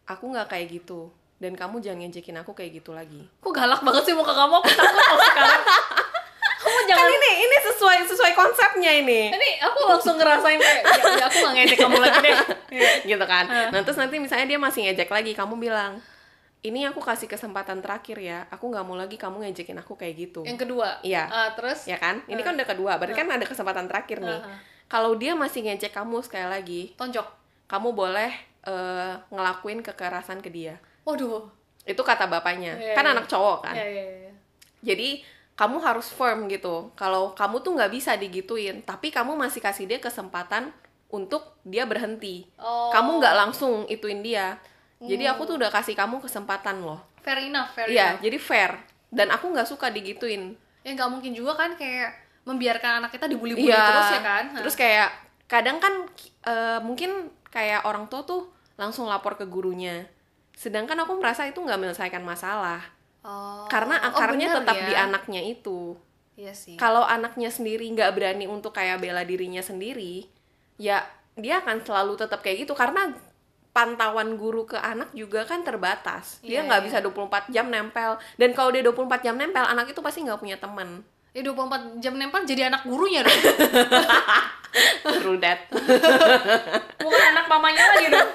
[0.04, 1.12] aku nggak kayak gitu.
[1.36, 3.28] Dan kamu jangan ngejekin aku kayak gitu lagi.
[3.36, 5.62] kok galak banget sih muka kamu aku takut loh sekarang
[6.56, 9.20] kamu jangan Kan ini ini sesuai sesuai konsepnya ini.
[9.30, 12.36] ini aku langsung ngerasain kayak ya, ya aku gak ngejek kamu lagi deh
[12.72, 12.90] Iya.
[13.12, 13.44] gitu kan.
[13.68, 16.00] Nah, terus nanti misalnya dia masih ngejek lagi, kamu bilang,
[16.62, 18.48] ini aku kasih kesempatan terakhir ya.
[18.48, 20.40] Aku nggak mau lagi kamu ngejekin aku kayak gitu.
[20.42, 21.28] yang kedua Iya.
[21.28, 22.24] Ah, terus ya kan?
[22.24, 24.40] Ini kan udah kedua, berarti kan ada kesempatan terakhir nih.
[24.40, 24.56] Aha.
[24.86, 27.26] Kalau dia masih ngecek kamu sekali lagi, tonjok
[27.66, 28.30] kamu boleh
[28.62, 30.78] eh, ngelakuin kekerasan ke dia.
[31.02, 31.46] waduh
[31.86, 32.74] Itu kata bapaknya.
[32.74, 33.14] Iya, kan iya.
[33.14, 33.74] anak cowok kan.
[33.74, 34.32] ya ya ya
[34.82, 35.22] Jadi
[35.54, 36.90] kamu harus firm gitu.
[36.94, 40.74] Kalau kamu tuh nggak bisa digituin, tapi kamu masih kasih dia kesempatan
[41.06, 42.90] untuk dia berhenti Oh.
[42.90, 44.58] kamu nggak langsung ituin dia
[44.98, 48.70] jadi aku tuh udah kasih kamu kesempatan loh fair enough fair Iya, enough jadi fair.
[49.06, 50.58] Dan aku nggak suka digituin.
[50.82, 53.84] ya nggak mungkin juga kan kayak membiarkan anak kita dibully-bully Iya.
[53.84, 54.44] terus ya kan.
[54.54, 55.08] Terus kayak
[55.44, 55.94] kadang kan
[56.46, 57.10] eh, mungkin
[57.48, 60.06] kayak orang tua tuh langsung lapor ke gurunya.
[60.52, 62.80] Sedangkan aku merasa itu nggak menyelesaikan masalah.
[63.20, 63.66] oh.
[63.66, 64.86] Karena Oh, akarnya bener tetap ya.
[64.86, 65.98] di anaknya itu.
[66.34, 70.28] iya sih Kalau anaknya sendiri nggak berani untuk kayak bela dirinya sendiri,
[70.76, 71.00] ya
[71.34, 73.08] dia akan selalu tetap kayak gitu karena
[73.72, 76.40] pantauan guru ke anak juga kan terbatas.
[76.40, 76.86] Dia Iya, nggak iya.
[76.86, 78.16] bisa 24 jam nempel.
[78.34, 81.04] Dan kalau dia 24 jam nempel, anak itu pasti nggak punya teman.
[81.36, 83.40] Ya 24 jam nempel jadi anak gurunya dong.
[85.20, 85.68] True that.
[87.04, 88.30] bukan anak mamanya lagi dong.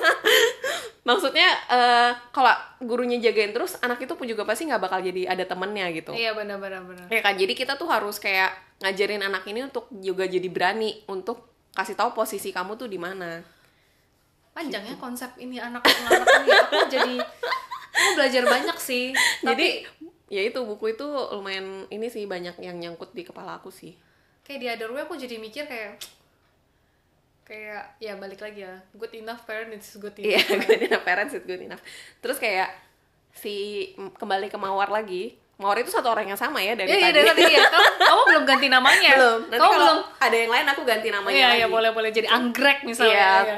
[1.02, 2.54] Maksudnya eh, kalau
[2.86, 6.14] gurunya jagain terus, anak itu pun juga pasti nggak bakal jadi ada temennya gitu.
[6.14, 7.10] iya benar benar benar.
[7.10, 8.54] Ya kan, jadi kita tuh harus kayak
[8.86, 11.42] ngajarin anak ini untuk juga jadi berani untuk
[11.74, 13.42] kasih tahu posisi kamu tuh di mana.
[14.52, 16.50] panjang ya konsep ini anak anak ini.
[16.52, 17.16] Aku jadi
[17.92, 19.16] aku belajar banyak sih.
[19.48, 19.86] Jadi
[20.32, 23.94] ya itu buku itu lumayan ini sih banyak yang nyangkut di kepala aku sih.
[24.42, 26.00] kayak di other way aku jadi mikir kayak
[27.44, 31.34] kayak ya balik lagi ya good enough parent is good Iya, enough good enough parents
[31.34, 31.84] is good enough.
[32.18, 32.72] Terus kayak
[33.34, 33.56] si
[34.16, 35.36] kembali ke Mawar lagi.
[35.56, 37.18] Mawar itu satu orang yang sama ya dari Iya, iya, tadi.
[37.18, 37.62] dari tadi ya.
[37.64, 39.12] Kamu, kamu belum ganti namanya.
[39.14, 39.40] belum.
[39.46, 39.98] Nanti kamu kalau belum.
[40.18, 41.60] ada yang lain aku ganti namanya Iya, lagi.
[41.60, 42.10] iya, boleh, boleh.
[42.10, 43.14] Jadi anggrek misalnya.
[43.14, 43.32] Iya.
[43.46, 43.58] Iya.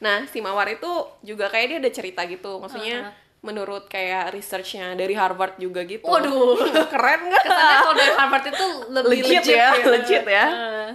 [0.00, 0.90] Nah, si Mawar itu
[1.22, 2.58] juga kayak dia ada cerita gitu.
[2.58, 3.22] Maksudnya Uh-huh.
[3.44, 6.08] Menurut kayak researchnya dari Harvard juga gitu.
[6.08, 6.56] Waduh.
[6.92, 7.44] keren nggak?
[7.44, 10.46] Kesannya kalau dari Harvard itu lebih Legit legit, ya, legit ya.
[10.48, 10.90] Heeh.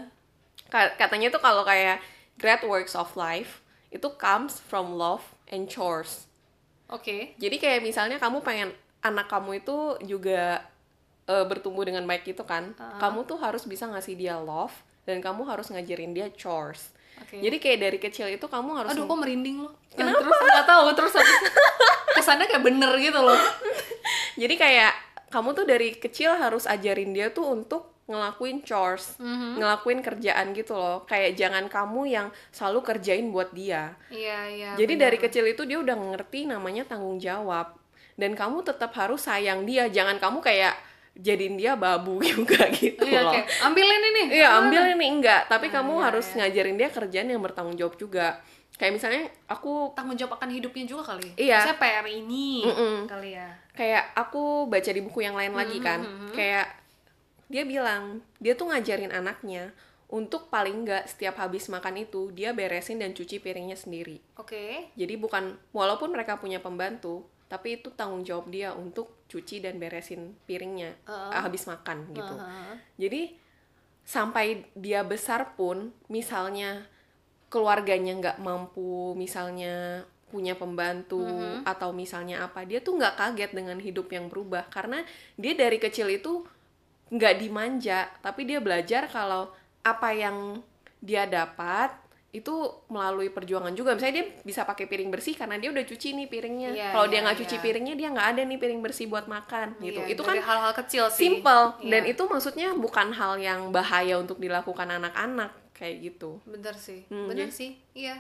[0.73, 2.01] Ka- Katanya tuh kalau kayak
[2.41, 3.61] great works of life
[3.93, 6.25] itu comes from love and chores.
[6.89, 7.37] Oke.
[7.37, 8.73] Jadi kayak misalnya kamu pengen
[9.05, 10.65] anak kamu itu juga
[11.29, 12.73] eh, bertumbuh dengan baik gitu kan.
[12.73, 12.97] Uh-huh.
[12.97, 14.73] Kamu tuh harus bisa ngasih dia love
[15.05, 16.97] dan kamu harus ngajarin dia chores.
[17.19, 17.41] Oke.
[17.43, 19.73] Jadi kayak dari kecil itu kamu harus Aduh, kok merinding loh.
[19.91, 20.23] Kenapa?
[20.23, 21.35] Terus nggak tahu, terus habis
[22.19, 23.39] kesannya kayak bener gitu loh.
[24.41, 24.91] Jadi kayak
[25.29, 29.61] kamu tuh dari kecil harus ajarin dia tuh untuk ngelakuin chores, Mhm.
[29.61, 31.05] ngelakuin kerjaan gitu loh.
[31.05, 33.93] Kayak jangan kamu yang selalu kerjain buat dia.
[34.09, 34.71] Iya, iya.
[34.73, 35.03] Jadi bener.
[35.05, 37.77] dari kecil itu dia udah ngerti namanya tanggung jawab.
[38.17, 39.85] Dan kamu tetap harus sayang dia.
[39.87, 40.73] Jangan kamu kayak
[41.13, 43.31] jadiin dia babu juga gitu Iya, loh.
[43.31, 44.23] kayak ambilin ini.
[44.33, 46.35] Iya, ambil ini enggak, tapi Nah, kamu iya, harus iya.
[46.41, 48.41] ngajarin dia kerjaan yang bertanggung jawab juga.
[48.79, 51.35] Kayak misalnya aku tanggung jawab akan hidupnya juga kali.
[51.35, 51.59] Iya.
[51.61, 52.95] Saya PR ini Mm-mm.
[53.05, 53.51] kali ya.
[53.75, 56.31] kayak aku baca di buku yang lain lagi kan Mhm.
[56.31, 56.67] kayak
[57.45, 58.03] dia bilang
[58.37, 59.71] dia tuh ngajarin anaknya
[60.07, 64.91] untuk paling nggak setiap habis makan itu dia beresin dan cuci piringnya sendiri Oke.
[64.93, 70.35] jadi bukan walaupun mereka punya pembantu tapi itu tanggung jawab dia untuk cuci dan beresin
[70.43, 71.31] piringnya Uh-uh.
[71.31, 72.75] eh, habis makan gitu Aha.
[72.95, 73.31] jadi
[74.03, 76.83] sampai dia besar pun misalnya
[77.49, 81.65] keluarganya nggak mampu misalnya punya pembantu Mhm.
[81.65, 85.01] atau misalnya apa dia tuh nggak kaget dengan hidup yang berubah karena
[85.35, 86.45] dia dari kecil itu
[87.09, 89.49] nggak dimanja tapi dia belajar kalau
[89.81, 90.61] apa yang
[91.01, 91.89] dia dapat
[92.29, 92.53] itu
[92.85, 96.69] melalui perjuangan juga misalnya dia bisa pakai piring bersih karena dia udah cuci nih piringnya
[96.69, 97.63] Iya, kalau dia iya, nggak cuci iya.
[97.65, 100.73] piringnya dia nggak ada nih piring bersih buat makan gitu Iya, itu dari kan hal-hal
[100.77, 101.25] kecil sih.
[101.25, 102.13] simple dan Iya.
[102.13, 106.43] itu maksudnya bukan hal yang bahaya untuk dilakukan anak-anak kayak gitu.
[106.43, 108.19] Bener sih Hmm, bener jadi- sih iya.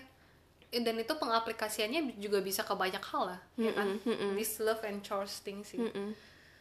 [0.69, 3.89] Eh, dan itu pengaplikasiannya juga bisa ke banyak hal lah ya kan?
[3.89, 4.31] Mm-mm, mm-mm.
[4.37, 5.81] this love and chores thing sih.
[5.81, 6.13] Mm-mm,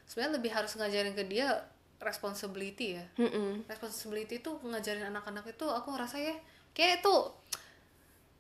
[0.05, 1.53] sebenarnya lebih harus ngajarin ke dia
[2.01, 3.05] responsibility ya.
[3.17, 3.69] Mm-mm.
[3.69, 6.33] responsibility itu ngajarin anak-anak itu aku ngerasa ya
[6.73, 7.15] kayak itu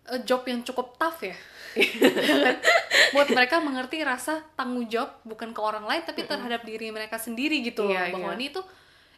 [0.09, 1.37] eh, job yang cukup tough ya.
[3.14, 7.61] Buat mereka mengerti rasa tanggung jawab bukan ke orang lain tapi terhadap diri mereka sendiri
[7.61, 7.92] gitu loh.
[7.92, 8.37] Bahwa iya.
[8.37, 8.64] ini tuh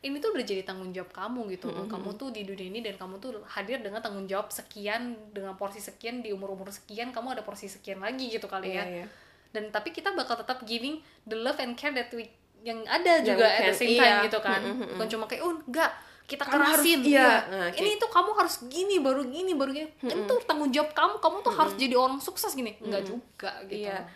[0.00, 2.96] ini tuh udah jadi tanggung jawab kamu gitu loh kamu tuh di dunia ini dan
[2.96, 7.34] kamu tuh hadir dengan tanggung jawab sekian dengan porsi sekian di umur umur sekian kamu
[7.34, 9.06] ada porsi sekian lagi gitu kali Iya, ya iya.
[9.50, 12.24] dan tapi kita bakal tetap giving the love and care that we
[12.60, 14.24] yang ada juga at the same time iya.
[14.24, 14.88] gitu kan Mm, mm, mm.
[14.94, 15.90] bukan cuma kayak oh enggak
[16.24, 17.10] kita Kamu harus- kerasin iya.
[17.10, 17.32] iya.
[17.50, 21.14] Nah, ini tuh kamu harus gini baru gini baru gini ini tuh tanggung jawab kamu
[21.18, 24.08] kamu tuh harus jadi orang sukses gini enggak juga gitu Iya.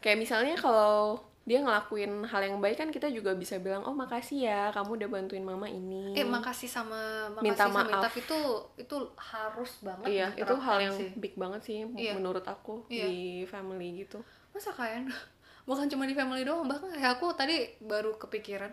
[0.00, 4.44] Kayak misalnya kalau dia ngelakuin hal yang baik kan kita juga bisa bilang oh makasih
[4.44, 6.12] ya kamu udah bantuin mama ini.
[6.12, 6.96] eh makasih sama
[7.30, 8.12] makasih Minta sama maaf.
[8.12, 8.38] itu
[8.76, 11.08] itu harus banget Iya, itu hal yang sih.
[11.14, 12.12] big banget sih Iya.
[12.14, 13.04] menurut aku Iya.
[13.04, 14.20] di family gitu.
[14.50, 15.08] masa kayak
[15.64, 18.70] bukan cuma di family doang bahkan kayak aku tadi baru kepikiran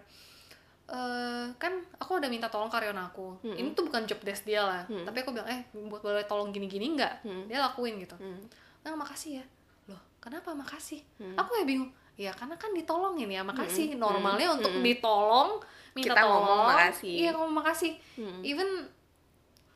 [0.87, 4.81] eh kan aku udah minta tolong karyawan aku ini tuh bukan job desk dia lah
[5.03, 7.13] tapi aku bilang eh buat boleh tolong gini-gini nggak
[7.45, 8.39] dia lakuin gitu Hmm.
[8.81, 9.45] nah makasih ya
[9.87, 11.03] loh kenapa makasih
[11.35, 13.93] aku kayak bingung ya karena kan ditolongin ya makasih.
[13.93, 15.61] Normalnya untuk ditolong
[15.93, 16.41] minta Kita tolong.
[16.45, 17.13] ngomong makasih.
[17.13, 17.93] iya ngomong makasih.
[18.17, 18.41] Hmm.
[18.45, 18.69] even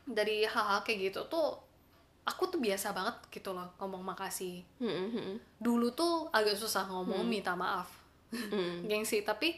[0.05, 1.57] dari hal-hal kayak gitu tuh
[2.25, 4.61] aku tuh biasa banget gitu loh ngomong makasih.
[4.77, 5.35] Mm, mm, mm.
[5.57, 7.89] dulu tuh agak susah ngomong minta maaf.
[8.33, 8.85] Mm.
[8.89, 9.57] gengsi tapi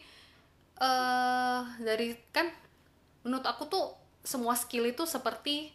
[0.79, 2.47] eh dari kan
[3.23, 3.85] menurut aku tuh
[4.23, 5.71] semua skill itu seperti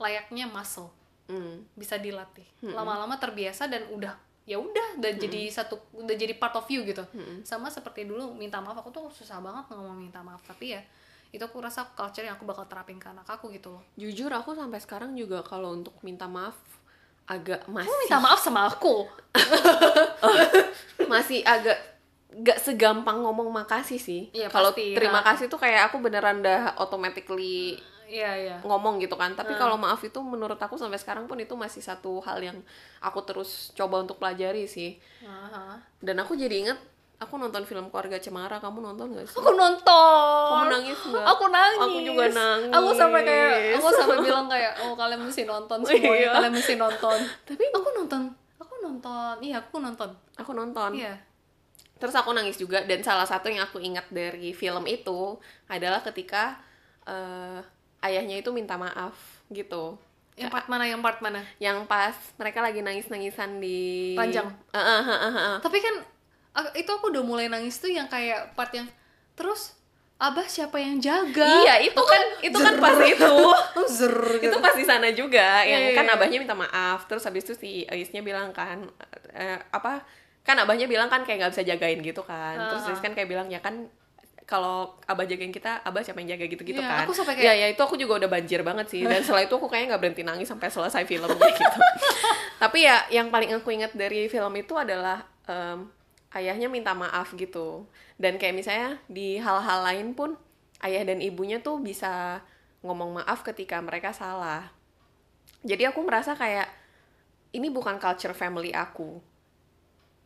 [0.00, 0.92] layaknya muscle.
[1.28, 1.68] Mm.
[1.76, 2.48] bisa dilatih.
[2.64, 4.16] Lama-lama terbiasa dan udah
[4.48, 7.04] ya udah udah jadi satu udah jadi part of you gitu.
[7.44, 10.40] Sama seperti dulu minta maaf aku tuh susah banget ngomong minta maaf.
[10.48, 10.80] Tapi ya
[11.28, 13.84] itu aku rasa culture yang aku bakal terapin ke anak aku gitu loh.
[14.00, 16.56] Jujur aku sampai sekarang juga kalau untuk minta maaf
[17.28, 19.04] agak masih kamu minta maaf sama aku?
[21.12, 21.76] Masih agak
[22.28, 24.32] gak segampang ngomong makasih sih.
[24.32, 27.76] Iya, kalau terima kasih tuh kayak aku beneran dah automatically
[28.08, 29.32] iya iya ngomong gitu kan.
[29.32, 32.58] Tapi kalau maaf itu menurut aku sampai sekarang pun itu masih satu hal yang
[32.98, 34.96] aku terus coba untuk pelajari sih.
[35.20, 35.76] Aha.
[35.98, 36.78] Dan aku jadi inget
[37.18, 39.34] aku nonton film Keluarga Cemara, kamu nonton gak sih?
[39.34, 41.24] aku nonton Kamu nangis nggak?
[41.26, 42.70] aku nangis Aku juga nangis.
[42.70, 46.30] aku sampai kayak aku sampai bilang kayak oh kalian mesti nonton semuanya Iya.
[46.32, 48.22] kalian mesti nonton Tapi aku nonton
[48.56, 50.90] aku nonton iya aku nonton aku nonton.
[50.94, 51.18] iya
[51.98, 55.34] Terus aku nangis juga dan salah satu yang aku ingat dari film itu
[55.66, 56.54] adalah ketika
[57.02, 57.58] eh,
[58.00, 59.14] ayahnya itu minta maaf
[59.48, 59.98] gitu.
[60.34, 64.46] yang part mana yang part mana Yang pas mereka lagi nangis-nangisan di Panjang.
[64.70, 65.56] Eh, eh, eh, eh, eh.
[65.58, 65.94] tapi kan
[66.72, 68.86] itu aku udah mulai nangis tuh yang kayak part yang
[69.34, 69.74] terus
[70.16, 73.34] abah siapa yang jaga Iya, itu kan itu kan pas itu.
[73.96, 76.14] zer itu pas di sana juga yang Iya, iya, kan iya.
[76.14, 78.86] abahnya minta maaf terus habis itu si Aisnya bilang kan
[79.30, 80.02] eh, apa
[80.42, 82.90] kan abahnya bilang kan kayak nggak bisa jagain gitu kan terus Ah.
[82.90, 83.86] Ais kan kayak bilang ya kan
[84.48, 87.04] kalau abah jagain kita abah siapa yang jaga gitu gitu Iya, kan.
[87.04, 89.04] aku sampai ya kayak- ya itu aku juga udah banjir banget sih.
[89.04, 91.78] Dan setelah itu aku kayaknya nggak berhenti nangis sampai selesai filmnya gitu.
[92.56, 95.84] Tapi ya yang paling aku ingat dari film itu adalah em,
[96.32, 97.84] ayahnya minta maaf gitu.
[98.16, 100.32] Dan kayak misalnya di hal-hal lain pun
[100.80, 102.40] ayah dan ibunya tuh bisa
[102.80, 104.72] ngomong maaf ketika mereka salah.
[105.60, 106.72] Jadi aku merasa kayak
[107.50, 109.20] ini bukan culture family aku.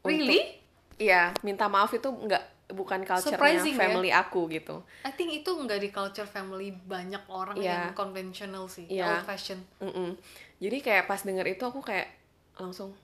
[0.02, 0.62] Really?
[0.94, 3.72] Iya, minta maaf itu nggak bukan culture ya?
[3.74, 4.82] family aku gitu.
[5.02, 7.88] I think itu nggak di culture family banyak orang Iya.
[7.88, 9.06] yang conventional sih Iya.
[9.14, 10.16] old fashion Mm-mm.
[10.58, 12.06] Jadi kayak pas denger itu aku kayak
[12.54, 12.94] langsung,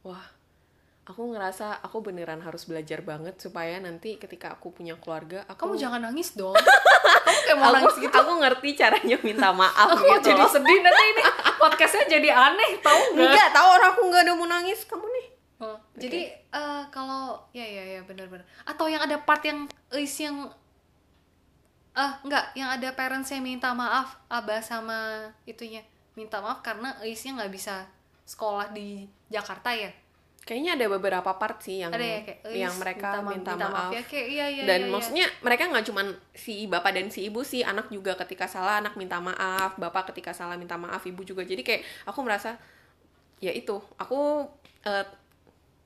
[0.00, 0.22] wah,
[1.02, 5.74] aku ngerasa aku beneran harus belajar banget supaya nanti ketika aku punya keluarga, aku kamu
[5.76, 6.54] jangan nangis dong
[7.26, 10.30] kamu kayak mau aku, nangis gitu aku ngerti caranya minta maaf aku gitu.
[10.30, 10.50] jadi loh.
[10.52, 11.22] sedih nanti ini
[11.56, 15.21] podcastnya jadi aneh tau nggak Enggak, tahu orang aku nggak ada mau nangis kamu nih.
[15.62, 18.42] Oh, Jadi eh, kalau ya ya ya benar-benar.
[18.66, 20.50] Atau yang ada part yang is yang
[21.92, 25.84] ah enggak, yang ada parents yang minta maaf abah sama itunya
[26.16, 27.84] minta maaf karena isnya nggak bisa
[28.24, 29.92] sekolah di Jakarta ya.
[30.42, 33.94] Kayaknya ada beberapa part sih yang Ada ya kayak "Eis, yang mereka ma- minta, maaf.
[33.94, 34.90] ya kayak iya iya dan iya, iya.
[34.90, 38.98] maksudnya mereka nggak cuman si bapak dan si ibu sih anak juga ketika salah anak
[38.98, 42.58] minta maaf bapak ketika salah minta maaf ibu juga jadi kayak aku merasa
[43.38, 44.42] ya itu aku
[44.82, 45.06] eh,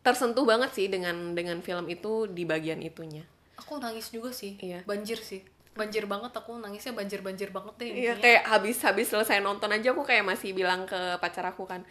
[0.06, 3.26] tersentuh banget sih dengan dengan film itu di bagian itunya
[3.66, 4.54] aku nangis juga sih.
[4.62, 4.86] Iya.
[4.86, 5.42] Banjir sih.
[5.74, 7.90] Banjir banget aku nangisnya banjir-banjir banget deh.
[7.90, 11.82] Iya kayak habis habis selesai nonton aja aku kayak masih bilang ke pacar aku kan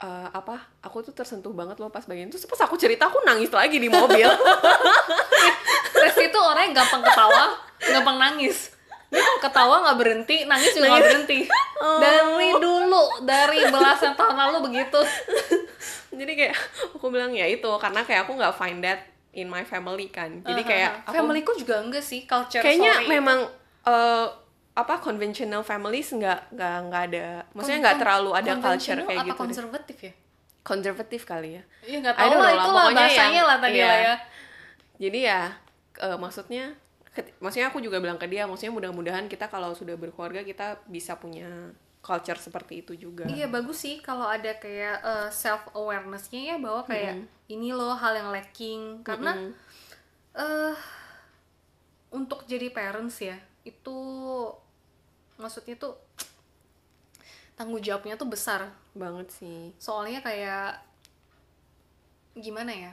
[0.00, 3.20] "Eh, apa aku tuh tersentuh banget loh pas bagian itu Terus pas aku cerita aku
[3.26, 4.30] nangis lagi di mobil
[6.00, 7.44] Rizky tuh orangnya gampang ketawa,
[7.84, 8.72] gampang nangis.
[9.12, 11.38] Dia kalau ketawa nggak berhenti, nangis juga nggak berhenti.
[12.00, 14.96] Dari dulu, dari belasan tahun lalu begitu.
[16.10, 16.54] jadi kayak
[16.98, 20.62] aku bilang ya itu karena kayak aku nggak find that in my family kan jadi
[20.66, 23.46] kayak aku Familyku juga enggak sih culture kayaknya memang
[23.86, 24.26] eh,
[24.74, 29.38] apa conventional families nggak nggak nggak ada maksudnya nggak terlalu ada culture kayak apa gitu
[29.38, 30.12] konservatif ya?
[30.60, 33.86] konservatif kali ya Iya nggak tahu lah itu lah bahasanya yang- lah tadi iya.
[33.88, 34.14] lah ya.
[35.00, 35.40] jadi ya
[36.00, 36.64] eh, maksudnya
[37.42, 41.74] maksudnya aku juga bilang ke dia maksudnya mudah-mudahan kita kalau sudah berkeluarga kita bisa punya
[42.00, 43.28] culture seperti itu juga.
[43.28, 48.32] Iya bagus sih kalau ada kayak self awarenessnya ya bahwa kayak ini loh hal yang
[48.32, 49.04] lacking.
[49.04, 49.52] Karena Mm-mm.
[50.36, 50.76] eh
[52.10, 53.96] untuk jadi parents ya itu
[55.36, 55.94] maksudnya tuh
[57.54, 59.76] tanggung jawabnya tuh besar banget sih.
[59.76, 60.80] Soalnya kayak
[62.40, 62.92] gimana ya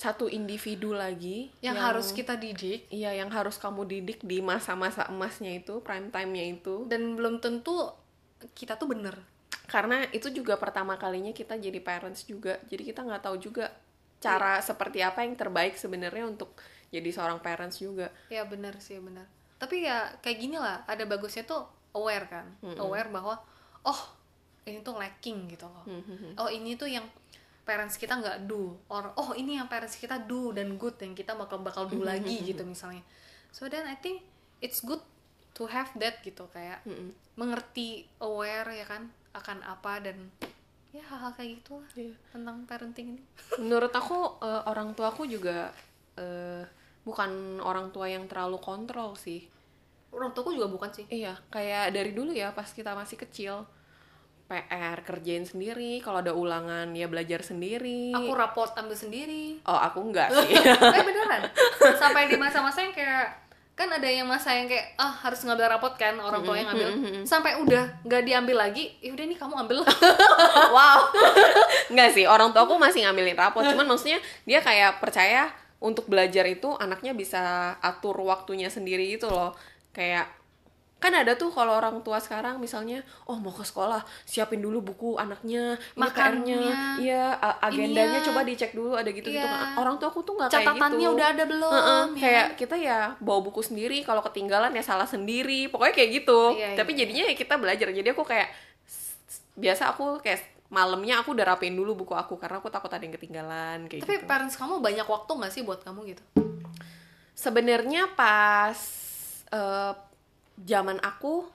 [0.00, 2.88] satu individu lagi yang, harus kita didik.
[2.88, 6.88] Iya, yang harus kamu didik di masa-masa emasnya itu, prime time-nya itu.
[6.88, 7.92] dan belum tentu
[8.56, 9.20] kita tuh bener.
[9.68, 12.56] Karena itu juga pertama kalinya kita jadi parents juga.
[12.72, 13.68] Jadi kita nggak tahu juga
[14.24, 16.56] cara seperti apa yang terbaik sebenarnya untuk
[16.88, 18.08] jadi seorang parents juga.
[18.32, 19.28] ya bener sih bener.
[19.60, 22.48] Tapi ya kayak gini lah ada bagusnya tuh aware kan.
[22.64, 23.36] Aware bahwa
[23.84, 24.00] oh
[24.64, 25.84] ini tuh lacking gitu loh.
[26.40, 27.04] Oh ini tuh yang
[27.62, 28.74] parents kita nggak do.
[28.88, 32.40] Or oh ini yang parents kita do dan good yang kita bakal bakal do lagi
[32.42, 33.04] gitu misalnya.
[33.50, 34.22] So then I think
[34.58, 35.00] it's good
[35.54, 37.10] to have that gitu kayak Mm-mm.
[37.34, 40.30] mengerti aware ya kan akan apa dan
[40.90, 42.14] ya hal-hal kayak gitu lah Iya.
[42.30, 43.22] tentang parenting ini.
[43.58, 45.70] Menurut aku eh, orang tua aku juga
[46.18, 46.62] eh,
[47.02, 49.46] bukan orang tua yang terlalu kontrol sih.
[50.10, 51.06] Orang tuaku juga bukan sih.
[51.06, 53.62] Iya kayak dari dulu ya pas kita masih kecil
[54.50, 56.02] PR kerjain sendiri.
[56.02, 58.10] Kalau ada ulangan ya belajar sendiri.
[58.10, 59.62] Aku raport ambil sendiri.
[59.62, 60.58] Oh aku enggak sih.
[60.58, 61.46] Eh beneran?
[61.94, 63.38] Sampai di masa-masa yang kayak
[63.78, 66.90] kan ada yang masa yang kayak ah harus ngambil rapot kan orang tua yang ngambil.
[67.24, 69.78] sampai udah nggak diambil lagi ya udah nih kamu ambil.
[70.74, 70.98] Wow.
[71.88, 73.62] Enggak sih orang tua aku masih ngambilin rapot.
[73.62, 75.48] Cuman maksudnya dia kayak percaya
[75.80, 77.40] untuk belajar itu anaknya bisa
[77.80, 79.54] atur waktunya sendiri gitu loh.
[79.94, 80.28] Kayak
[81.00, 85.16] kan ada tuh kalau orang tua sekarang misalnya oh mau ke sekolah siapin dulu buku
[85.16, 87.00] anaknya Makannya.
[87.00, 88.28] Iya agendanya Ininya.
[88.28, 89.74] coba dicek dulu ada gitu gitu Iya.
[89.74, 92.52] orang tua aku tuh nggak kayak gitu catatannya udah ada belum Heeh, ya kayak kan?
[92.54, 96.92] kita ya bawa buku sendiri kalau ketinggalan ya salah sendiri pokoknya kayak gitu Iya, tapi
[96.92, 96.98] iya.
[97.00, 98.48] jadinya ya kita belajar jadi aku kayak
[99.54, 103.10] biasa aku kayak malamnya aku udah rapiin dulu buku aku karena aku takut ada yang
[103.10, 106.22] ketinggalan kayak tapi gitu parents kamu banyak waktu nggak sih buat kamu gitu
[107.32, 108.76] sebenarnya pas
[109.50, 109.92] eh,
[110.60, 111.48] zaman aku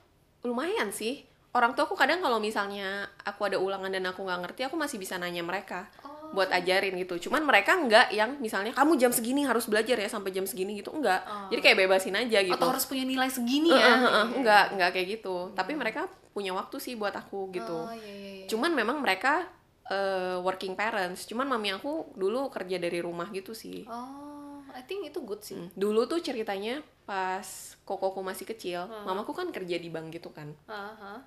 [0.43, 1.25] lumayan sih.
[1.55, 4.99] Orang tua aku kadang kalau misalnya aku ada ulangan dan aku nggak ngerti aku masih
[4.99, 6.35] bisa nanya mereka Oh.
[6.35, 7.29] buat ajarin gitu.
[7.29, 10.91] Cuman mereka nggak yang misalnya kamu jam segini harus belajar ya sampai jam segini gitu.
[10.91, 11.47] Enggak Oh.
[11.47, 12.59] jadi kayak bebasin aja gitu.
[12.59, 13.87] atau harus punya nilai segini ya?
[14.03, 15.55] Heeh, enggak enggak kayak gitu.
[15.55, 17.87] Tapi mereka punya waktu sih buat aku gitu.
[17.87, 18.47] Oh, iya, iya, iya.
[18.51, 19.47] cuman memang mereka
[19.87, 21.23] eh, working parents.
[21.23, 23.87] Cuman mami aku dulu kerja dari rumah gitu sih.
[23.87, 24.34] Oh
[24.75, 25.55] I think itu good sih.
[25.55, 27.45] Hmm, dulu tuh ceritanya pas
[27.87, 30.51] kokoku masih kecil mamaku kan kerja di bank gitu kan.
[30.67, 31.23] Aha.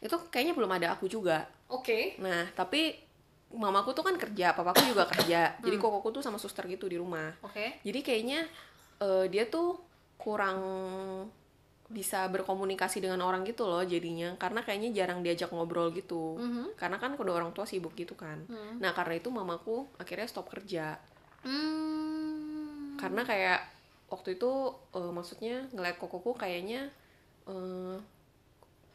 [0.00, 1.44] itu kayaknya belum ada aku juga.
[1.68, 2.16] Oke.
[2.24, 2.96] Nah tapi
[3.52, 5.52] mamaku tuh kan kerja papaku juga kerja.
[5.66, 7.36] Jadi kokoku tuh sama suster gitu di rumah.
[7.44, 7.82] Oke.
[7.84, 8.48] Jadi kayaknya
[9.02, 9.76] eh, dia tuh
[10.16, 10.58] kurang
[11.90, 14.38] bisa berkomunikasi dengan orang gitu loh jadinya.
[14.40, 16.38] Karena kayaknya jarang diajak ngobrol gitu.
[16.40, 16.78] Mhm.
[16.80, 18.46] karena kan kedua orang tua sibuk gitu kan.
[18.48, 18.80] Hmm.
[18.80, 20.96] nah karena itu mamaku akhirnya stop kerja.
[21.44, 21.99] Hmm.
[23.00, 23.60] Karena kayak
[24.12, 24.50] waktu itu
[24.92, 26.92] eh, maksudnya ngeliat kokoku kayaknya
[27.48, 27.96] eh,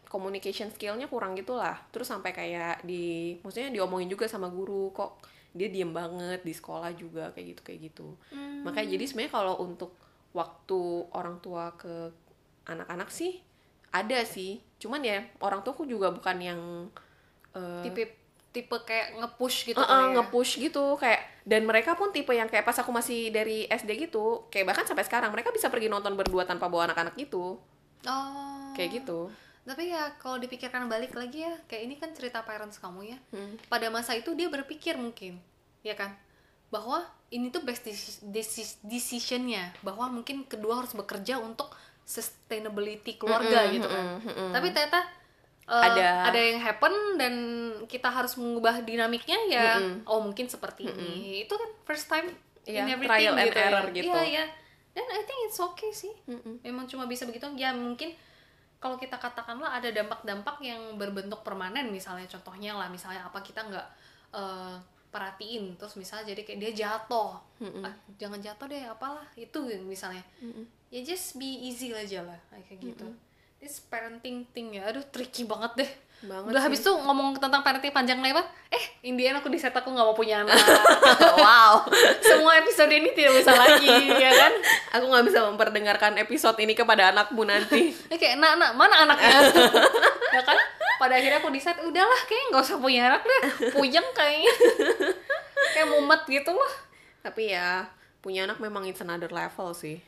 [0.05, 5.17] communication skillnya kurang gitu lah terus sampai kayak di maksudnya diomongin juga sama guru kok
[5.55, 8.61] dia diem banget di sekolah juga kayak gitu kayak gitu Hmm.
[8.63, 9.91] makanya jadi sebenarnya kalau untuk
[10.31, 10.79] waktu
[11.11, 12.11] orang tua ke
[12.67, 13.39] anak-anak sih
[13.89, 16.61] ada sih cuman ya orang tuaku juga bukan yang
[17.55, 18.03] eh, tipe
[18.51, 20.13] tipe kayak nge-push gitu Uh-uh, kali ya.
[20.19, 24.49] nge-push gitu kayak dan mereka pun tipe yang kayak pas aku masih dari SD gitu
[24.49, 27.61] kayak bahkan sampai sekarang mereka bisa pergi nonton berdua tanpa bawa anak-anak gitu.
[28.03, 28.69] Oh.
[28.73, 29.29] Kayak gitu.
[29.65, 33.17] Tapi ya kalau dipikirkan balik lagi ya kayak ini kan cerita parents kamu ya.
[33.29, 33.57] Hmm.
[33.69, 35.37] pada masa itu dia berpikir mungkin
[35.85, 36.17] ya kan?
[36.73, 39.69] Bahwa ini tuh best deci- deci- decisionnya.
[39.85, 41.69] Bahwa mungkin kedua harus bekerja untuk
[42.05, 44.05] sustainability keluarga Mm-mm, gitu kan.
[44.05, 44.49] mm-mm, mm-mm.
[44.53, 45.01] tapi ternyata
[45.65, 47.33] uh, Ada- ada yang happen dan
[47.85, 49.67] kita harus mengubah dinamiknya ya.
[49.77, 50.05] Mm-mm.
[50.05, 51.43] oh mungkin seperti ini.
[51.43, 52.29] Itu kan first time
[52.65, 53.65] Iya, in everything trial and gitu ya.
[53.69, 54.05] error gitu.
[54.09, 54.45] iya iya.
[54.91, 56.13] Dan I think it's okay sih.
[56.25, 56.61] Mm-mm.
[56.61, 57.45] memang cuma bisa begitu.
[57.53, 58.15] Ya mungkin
[58.77, 63.87] kalau kita katakanlah ada dampak-dampak yang berbentuk permanen misalnya contohnya lah misalnya apa kita nggak
[64.33, 64.75] eh,
[65.09, 65.77] perhatiin.
[65.77, 67.37] Terus misalnya jadi kayak dia jatuh.
[67.61, 67.85] Mm-mm.
[67.85, 69.25] Ah, jangan jatuh deh apalah.
[69.35, 70.25] Itu misalnya.
[70.41, 70.65] Mm-mm.
[70.89, 73.05] ya just be easy aja lah kayak gitu
[73.65, 74.93] this parenting thing ya.
[74.93, 75.91] Aduh tricky banget deh.
[76.29, 76.65] Banget udah sih.
[76.69, 78.45] habis tuh ngomong tentang parenting panjang lebar.
[78.69, 80.53] Eh Indian aku di set aku nggak mau punya anak.
[81.41, 81.89] Wow.
[82.21, 83.89] Semua episode ini tidak bisa lagi
[84.21, 84.53] ya kan?
[85.01, 87.89] Aku nggak bisa memperdengarkan episode ini kepada anakmu nanti.
[88.07, 89.49] Ini kayak nak nak mana anaknya?
[90.35, 90.57] Ya kan?
[90.99, 93.41] Pada akhirnya aku decide udahlah kayaknya nggak usah punya anak deh.
[93.73, 94.53] Puyeng kayaknya.
[95.73, 96.73] Kayak mumet gitu loh.
[97.23, 97.89] Tapi ya
[98.19, 100.03] punya anak memang it's another level sih.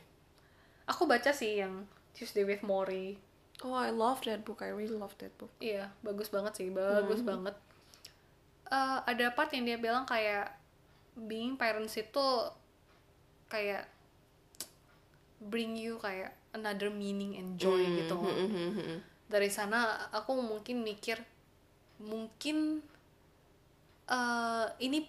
[0.84, 3.27] Aku baca sih yang Tuesday with Mori
[3.64, 4.62] oh I love that book.
[4.62, 5.50] I really love that book.
[5.58, 7.54] Iya bagus banget sih bagus banget.
[8.68, 10.52] Eh, ada part yang dia bilang kayak
[11.16, 12.26] being parents itu
[13.48, 13.88] kayak
[15.40, 18.14] bring you kayak another meaning and joy gitu.
[18.14, 18.28] loh.
[18.28, 19.00] Mm-mm.
[19.28, 21.20] dari sana aku mungkin mikir
[22.00, 22.80] mungkin
[24.08, 25.04] eh ini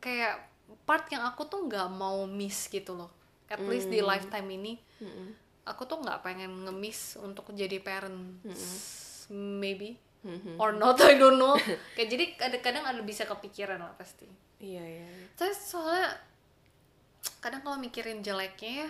[0.00, 0.48] kayak
[0.88, 3.10] part yang aku tuh nggak mau miss gitu loh.
[3.50, 4.78] At least di lifetime ini.
[5.02, 5.28] Mm-mm.
[5.70, 8.42] Aku tuh nggak pengen ngemis untuk jadi parent
[9.30, 9.94] maybe.
[10.20, 10.60] Mhm.
[10.60, 11.56] or not I don't know.
[11.96, 14.28] Kayak jadi kadang-kadang ada bisa kepikiran lah pasti.
[14.60, 15.24] Iya iya iya.
[15.32, 16.12] saya soalnya
[17.40, 18.88] kadang kalau mikirin jeleknya ya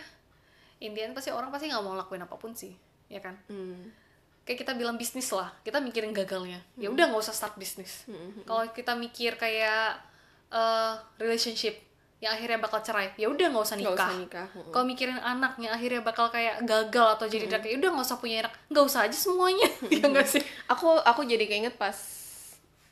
[0.83, 2.75] Indian pasti orang pasti nggak mau lakuin apa pun sih
[3.07, 3.39] ya kan?
[3.47, 3.95] Hmm.
[4.43, 6.59] kayak kita bilang bisnis lah kita mikirin gagalnya.
[6.75, 8.03] Ya udah nggak usah start bisnis.
[8.11, 8.43] Mhm.
[8.51, 10.03] kalau kita mikir kayak
[10.51, 11.79] eh, relationship
[12.21, 13.17] yang akhirnya bakal cerai.
[13.17, 14.47] Ya udah nggak usah nikah, usah nikah.
[14.69, 18.21] kalau mikirin anak yang akhirnya bakal kayak gagal atau jadi drag ya udah nggak usah
[18.21, 18.53] punya anak.
[18.69, 19.69] Nggak usah aja semuanya.
[19.89, 20.45] Ya nggak sih?
[20.69, 21.97] Aku aku jadi keinget pas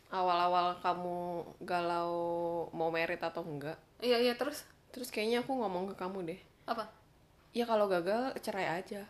[0.09, 2.17] awal-awal kamu galau
[2.73, 3.77] mau merit atau enggak.
[4.01, 4.65] Iya iya terus?
[4.89, 6.41] Terus kayaknya aku ngomong ke kamu deh.
[6.65, 6.89] Apa?
[7.53, 9.05] Ya kalau gagal cerai aja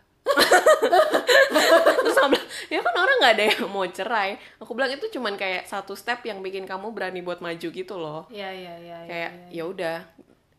[2.05, 5.35] terus aku bilang ya kan orang nggak ada yang mau cerai aku bilang itu cuman
[5.35, 9.09] kayak satu step yang bikin kamu berani buat maju gitu loh iya iya iya iya,
[9.09, 9.63] kayak iya.
[9.63, 9.99] ya udah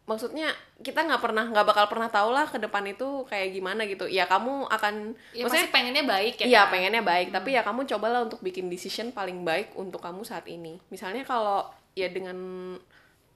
[0.10, 0.50] maksudnya
[0.82, 4.26] kita nggak pernah nggak bakal pernah tahu lah ke depan itu kayak gimana gitu ya
[4.26, 6.72] kamu akan ya, maksudnya pengennya baik ya Iya kan?
[6.74, 10.82] pengennya baik, tapi ya kamu cobalah untuk bikin decision paling baik untuk kamu saat ini.
[10.90, 12.38] Misalnya kalau ya dengan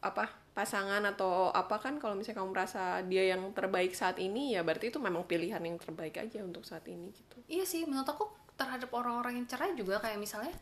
[0.02, 4.62] apa pasangan atau apa kan kalau misalnya kamu merasa dia yang terbaik saat ini ya
[4.62, 7.38] berarti itu memang pilihan yang terbaik aja untuk saat ini gitu.
[7.49, 10.54] iya sih menurut aku terhadap orang-orang yang cerai juga kayak misalnya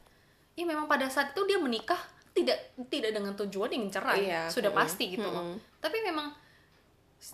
[0.55, 1.99] ya memang pada saat itu dia menikah
[2.31, 2.55] tidak
[2.87, 5.43] tidak dengan tujuan ingin cerai Iya, sudah mm-mm, pasti gitu loh.
[5.51, 5.57] Mm-mm.
[5.83, 6.31] tapi memang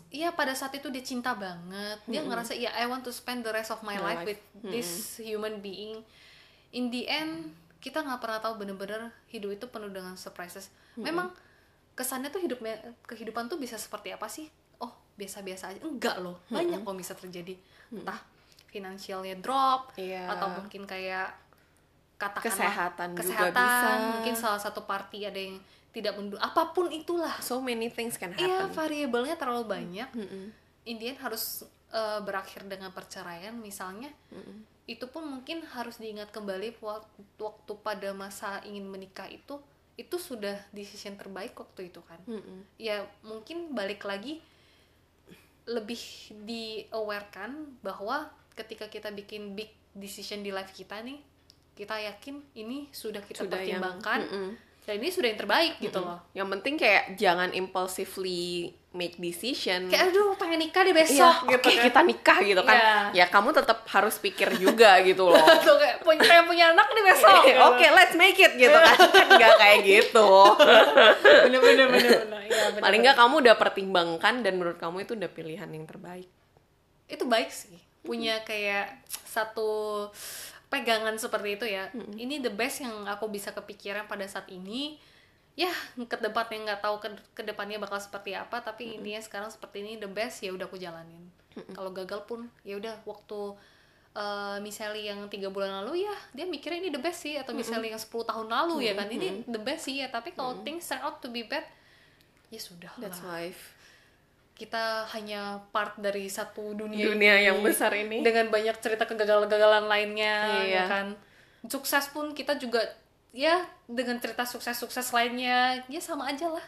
[0.10, 3.54] ya pada saat itu dia cinta banget dia ngerasa ya I want to spend the
[3.54, 4.28] rest of my, My life, life.
[4.34, 6.02] with this human being.
[6.76, 10.68] In the end kita nggak pernah tahu bener-bener hidup itu penuh dengan surprises.
[10.98, 11.32] Memang
[11.98, 14.46] kesannya tuh hidupnya kehidupan tuh bisa seperti apa sih?
[14.78, 15.82] Oh biasa-biasa aja.
[15.82, 16.38] Enggak loh.
[16.48, 17.58] Banyak kok bisa terjadi.
[17.90, 18.22] Entah
[18.68, 20.30] finansialnya drop Iya.
[20.30, 21.34] atau mungkin kayak
[22.18, 23.66] katakanlah Kesehatan juga kesehatan
[23.98, 24.10] bisa.
[24.12, 25.58] mungkin salah satu party ada yang
[25.90, 27.34] tidak mendu apa pun itulah.
[27.42, 28.78] So many things can iya happen.
[28.78, 30.10] variabelnya terlalu banyak.
[30.84, 34.12] Indian harus eh, berakhir dengan perceraian misalnya
[34.86, 39.60] itu pun mungkin harus diingat kembali waktu pada masa ingin menikah itu
[39.98, 42.62] itu sudah decision terbaik waktu itu kan Mm-mm.
[42.78, 44.38] ya mungkin balik lagi
[45.68, 46.00] lebih
[46.46, 51.20] di awarekan bahwa ketika kita bikin big decision di life kita nih
[51.74, 54.50] kita yakin ini sudah kita Sudah yang- pertimbangkan Mm-mm.
[54.88, 59.86] Dan ini sudah yang terbaik gitu loh Yang penting kayak jangan impulsively make decision.
[59.86, 61.84] kayak aduh pengen nikah deh besok Iya, gitu oke kan.
[61.86, 62.78] kita nikah gitu kan.
[62.78, 62.96] Iya.
[63.14, 65.38] Ya kamu tetap harus pikir juga gitu loh.
[65.62, 67.62] Tuh, kayak punya pengen punya anak nih besok gitu.
[67.62, 68.98] Oke, let's make it gitu kan.
[68.98, 70.28] Kan nggak kayak gitu.
[71.46, 75.14] bener bener bener bener Iya, bener, Paling nggak kamu udah pertimbangkan dan menurut kamu itu
[75.14, 76.30] udah pilihan yang terbaik.
[77.06, 80.10] itu baik sih punya kayak satu
[80.68, 81.90] pegangan seperti itu ya.
[81.96, 85.00] Ini the best yang aku bisa kepikiran pada saat ini.
[85.58, 89.50] Ya ke depannya nggak tahu ke, ke depannya bakal seperti apa tapi ini ya sekarang
[89.50, 91.34] seperti ini the best ya udah aku jalanin.
[91.74, 93.58] Kalau gagal pun ya udah waktu
[94.14, 97.98] eh, misalnya yang tiga bulan lalu ya dia mikirnya ini the best sih atau misalnya
[97.98, 99.10] yang 10 tahun lalu ya kan?
[99.10, 100.14] Ini the best sih ya.
[100.14, 101.66] Tapi kalau things turn out to be bad
[102.54, 103.77] ya sudah That's life.
[104.58, 108.20] Kita hanya part dari satu dunia Dunia ini yang besar ini.
[108.20, 110.74] dengan banyak cerita kegagalan-kegagalan lainnya Iya.
[110.74, 111.08] ya kan
[111.64, 112.82] sukses pun kita juga
[113.30, 113.54] ya
[113.86, 116.66] dengan cerita sukses-sukses lainnya ya sama aja lah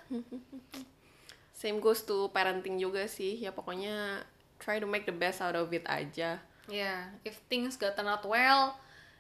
[1.52, 3.36] Same goes to parenting juga sih.
[3.36, 4.24] Ya pokoknya
[4.56, 6.40] try to make the best out of it aja.
[6.70, 8.78] ya if things gak turn out well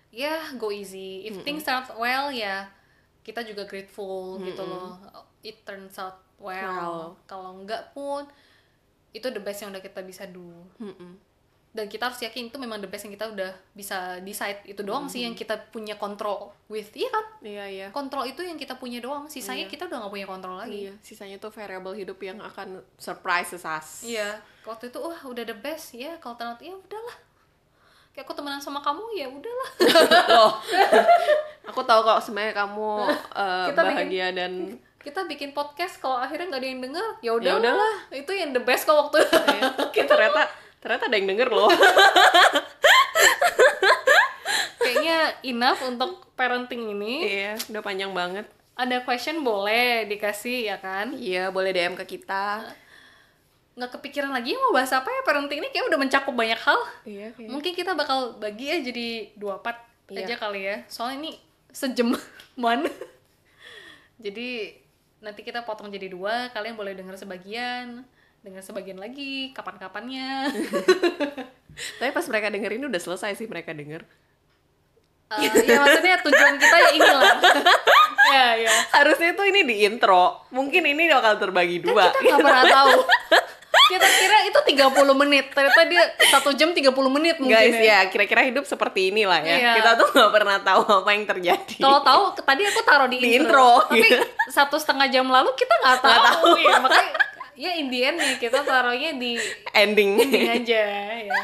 [0.07, 2.69] ya go easy if things turn out well ya
[3.19, 5.01] kita juga grateful gitu loh
[5.41, 7.01] it turns out well, Well.
[7.25, 8.29] kalau enggak pun
[9.11, 10.45] itu the best yang udah kita bisa do.
[10.77, 11.17] Mm-mm.
[11.69, 14.57] dan kita harus yakin itu memang the best yang kita udah bisa decide.
[14.65, 16.89] Itu doang sih yang kita punya kontrol with.
[16.91, 17.25] Iya kan?
[17.39, 17.87] Iya iya.
[17.89, 19.29] kontrol itu yang kita punya doang.
[19.29, 19.69] Sisanya Iya.
[19.69, 20.89] kita udah nggak punya kontrol lagi.
[20.89, 24.01] Iya, sisanya tuh variable hidup yang akan surprise us.
[24.01, 24.41] iya.
[24.61, 25.93] Waktu itu wah udah the best.
[25.93, 27.17] Ya kalau ternyata ya udahlah.
[28.09, 29.69] Kayak aku temenan sama kamu ya udahlah.
[30.33, 30.51] Loh.
[31.63, 32.89] Aku tahu kok sebenarnya kamu
[33.45, 34.51] eh, Kita bikin- bahagia dan
[35.09, 37.93] kita bikin podcast kalau akhirnya nggak ada yang denger ya Ya udah udahlah.
[38.11, 39.25] itu yang the best kok waktu
[39.89, 40.45] kita ternyata
[40.79, 41.67] ternyata ada yang denger loh.
[44.79, 48.45] kayaknya enough untuk parenting ini iya, udah panjang banget.
[48.73, 52.63] ada question boleh dikasih ya kan Iya, boleh DM ke kita.
[53.71, 57.31] nggak kepikiran lagi mau bahas apa ya parenting ini kayak udah mencakup banyak hal Iya,
[57.33, 57.47] iya.
[57.47, 60.25] mungkin kita bakal bagi ya jadi dua part Iya.
[60.25, 61.31] aja kali ya soalnya ini
[61.69, 62.89] sejaman
[64.19, 64.73] jadi
[65.19, 68.07] nanti kita potong jadi dua kalian boleh dengar sebagian
[68.39, 70.47] dengar sebagian lagi kapan-kapannya
[71.99, 74.03] Tapi pas mereka denger ini udah selesai sih mereka denger.
[75.29, 77.33] Eh, ya maksudnya tujuan kita ya inilah
[78.33, 80.41] ya ya Harusnya tuh ini di intro.
[80.49, 82.09] Mungkin ini bakal terbagi dua.
[82.09, 82.97] kita nggak pernah tahu
[83.89, 88.05] kita kira itu 30 menit ternyata dia satu jam 30 menit mungkin Guys, ya.
[88.05, 89.57] ya kira-kira hidup seperti inilah ya.
[89.57, 89.71] Iya.
[89.81, 91.75] Kita tuh nggak pernah tahu apa yang terjadi.
[91.81, 94.21] Kalau tahu tadi aku taruh di, Di intro, intro, tapi iya.
[94.53, 96.49] satu setengah jam lalu kita nggak tahu, Nggak tahu.
[96.61, 97.11] ya makanya
[97.59, 99.35] ya in the end nih kita taruhnya di
[99.73, 100.11] ending.
[100.21, 100.81] ending aja
[101.25, 101.39] ya.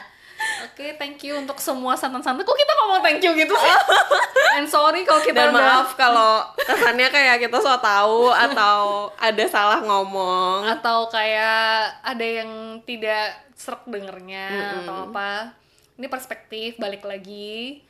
[0.66, 2.42] Oke, thank you untuk semua santan-santan.
[2.42, 3.74] Kok kita ngomong thank you gitu sih?
[4.58, 9.44] And sorry kalau kita Dan udah maaf kalau kesannya kayak kita so tahu atau ada
[9.46, 10.66] salah ngomong.
[10.66, 15.54] atau kayak ada yang tidak serak dengernya atau apa.
[15.96, 17.84] Ini perspektif balik lagi.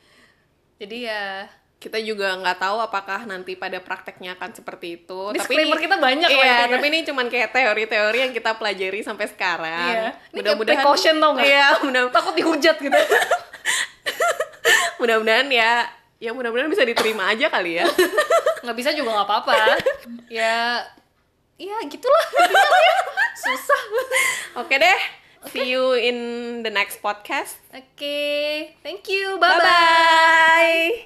[0.76, 5.20] Jadi ya Kita juga nggak tahu apakah nanti pada prakteknya akan seperti itu.
[5.30, 6.66] disclaimer kita banyak Iya, intinya.
[6.72, 9.92] tapi ini cuman kayak teori-teori yang kita pelajari sampai sekarang.
[9.92, 10.08] Iya.
[10.32, 11.36] Ini kayak precaution tau?
[11.36, 12.96] Iya, mudah takut dihujat gitu.
[14.98, 15.84] mudah-mudahan ya
[16.16, 17.84] ya mudah-mudahan bisa diterima aja kali ya.
[18.64, 19.54] nggak bisa juga nggak apa-apa.
[20.32, 20.80] ya
[21.56, 22.26] ya gitulah.
[23.36, 23.82] Susah.
[24.56, 25.00] Oke deh.
[25.46, 26.18] See you in
[26.64, 27.60] the next podcast.
[27.70, 28.18] Oke,
[28.82, 29.36] thank you.
[29.36, 29.62] Bye Bye-bye.
[29.62, 31.04] bye.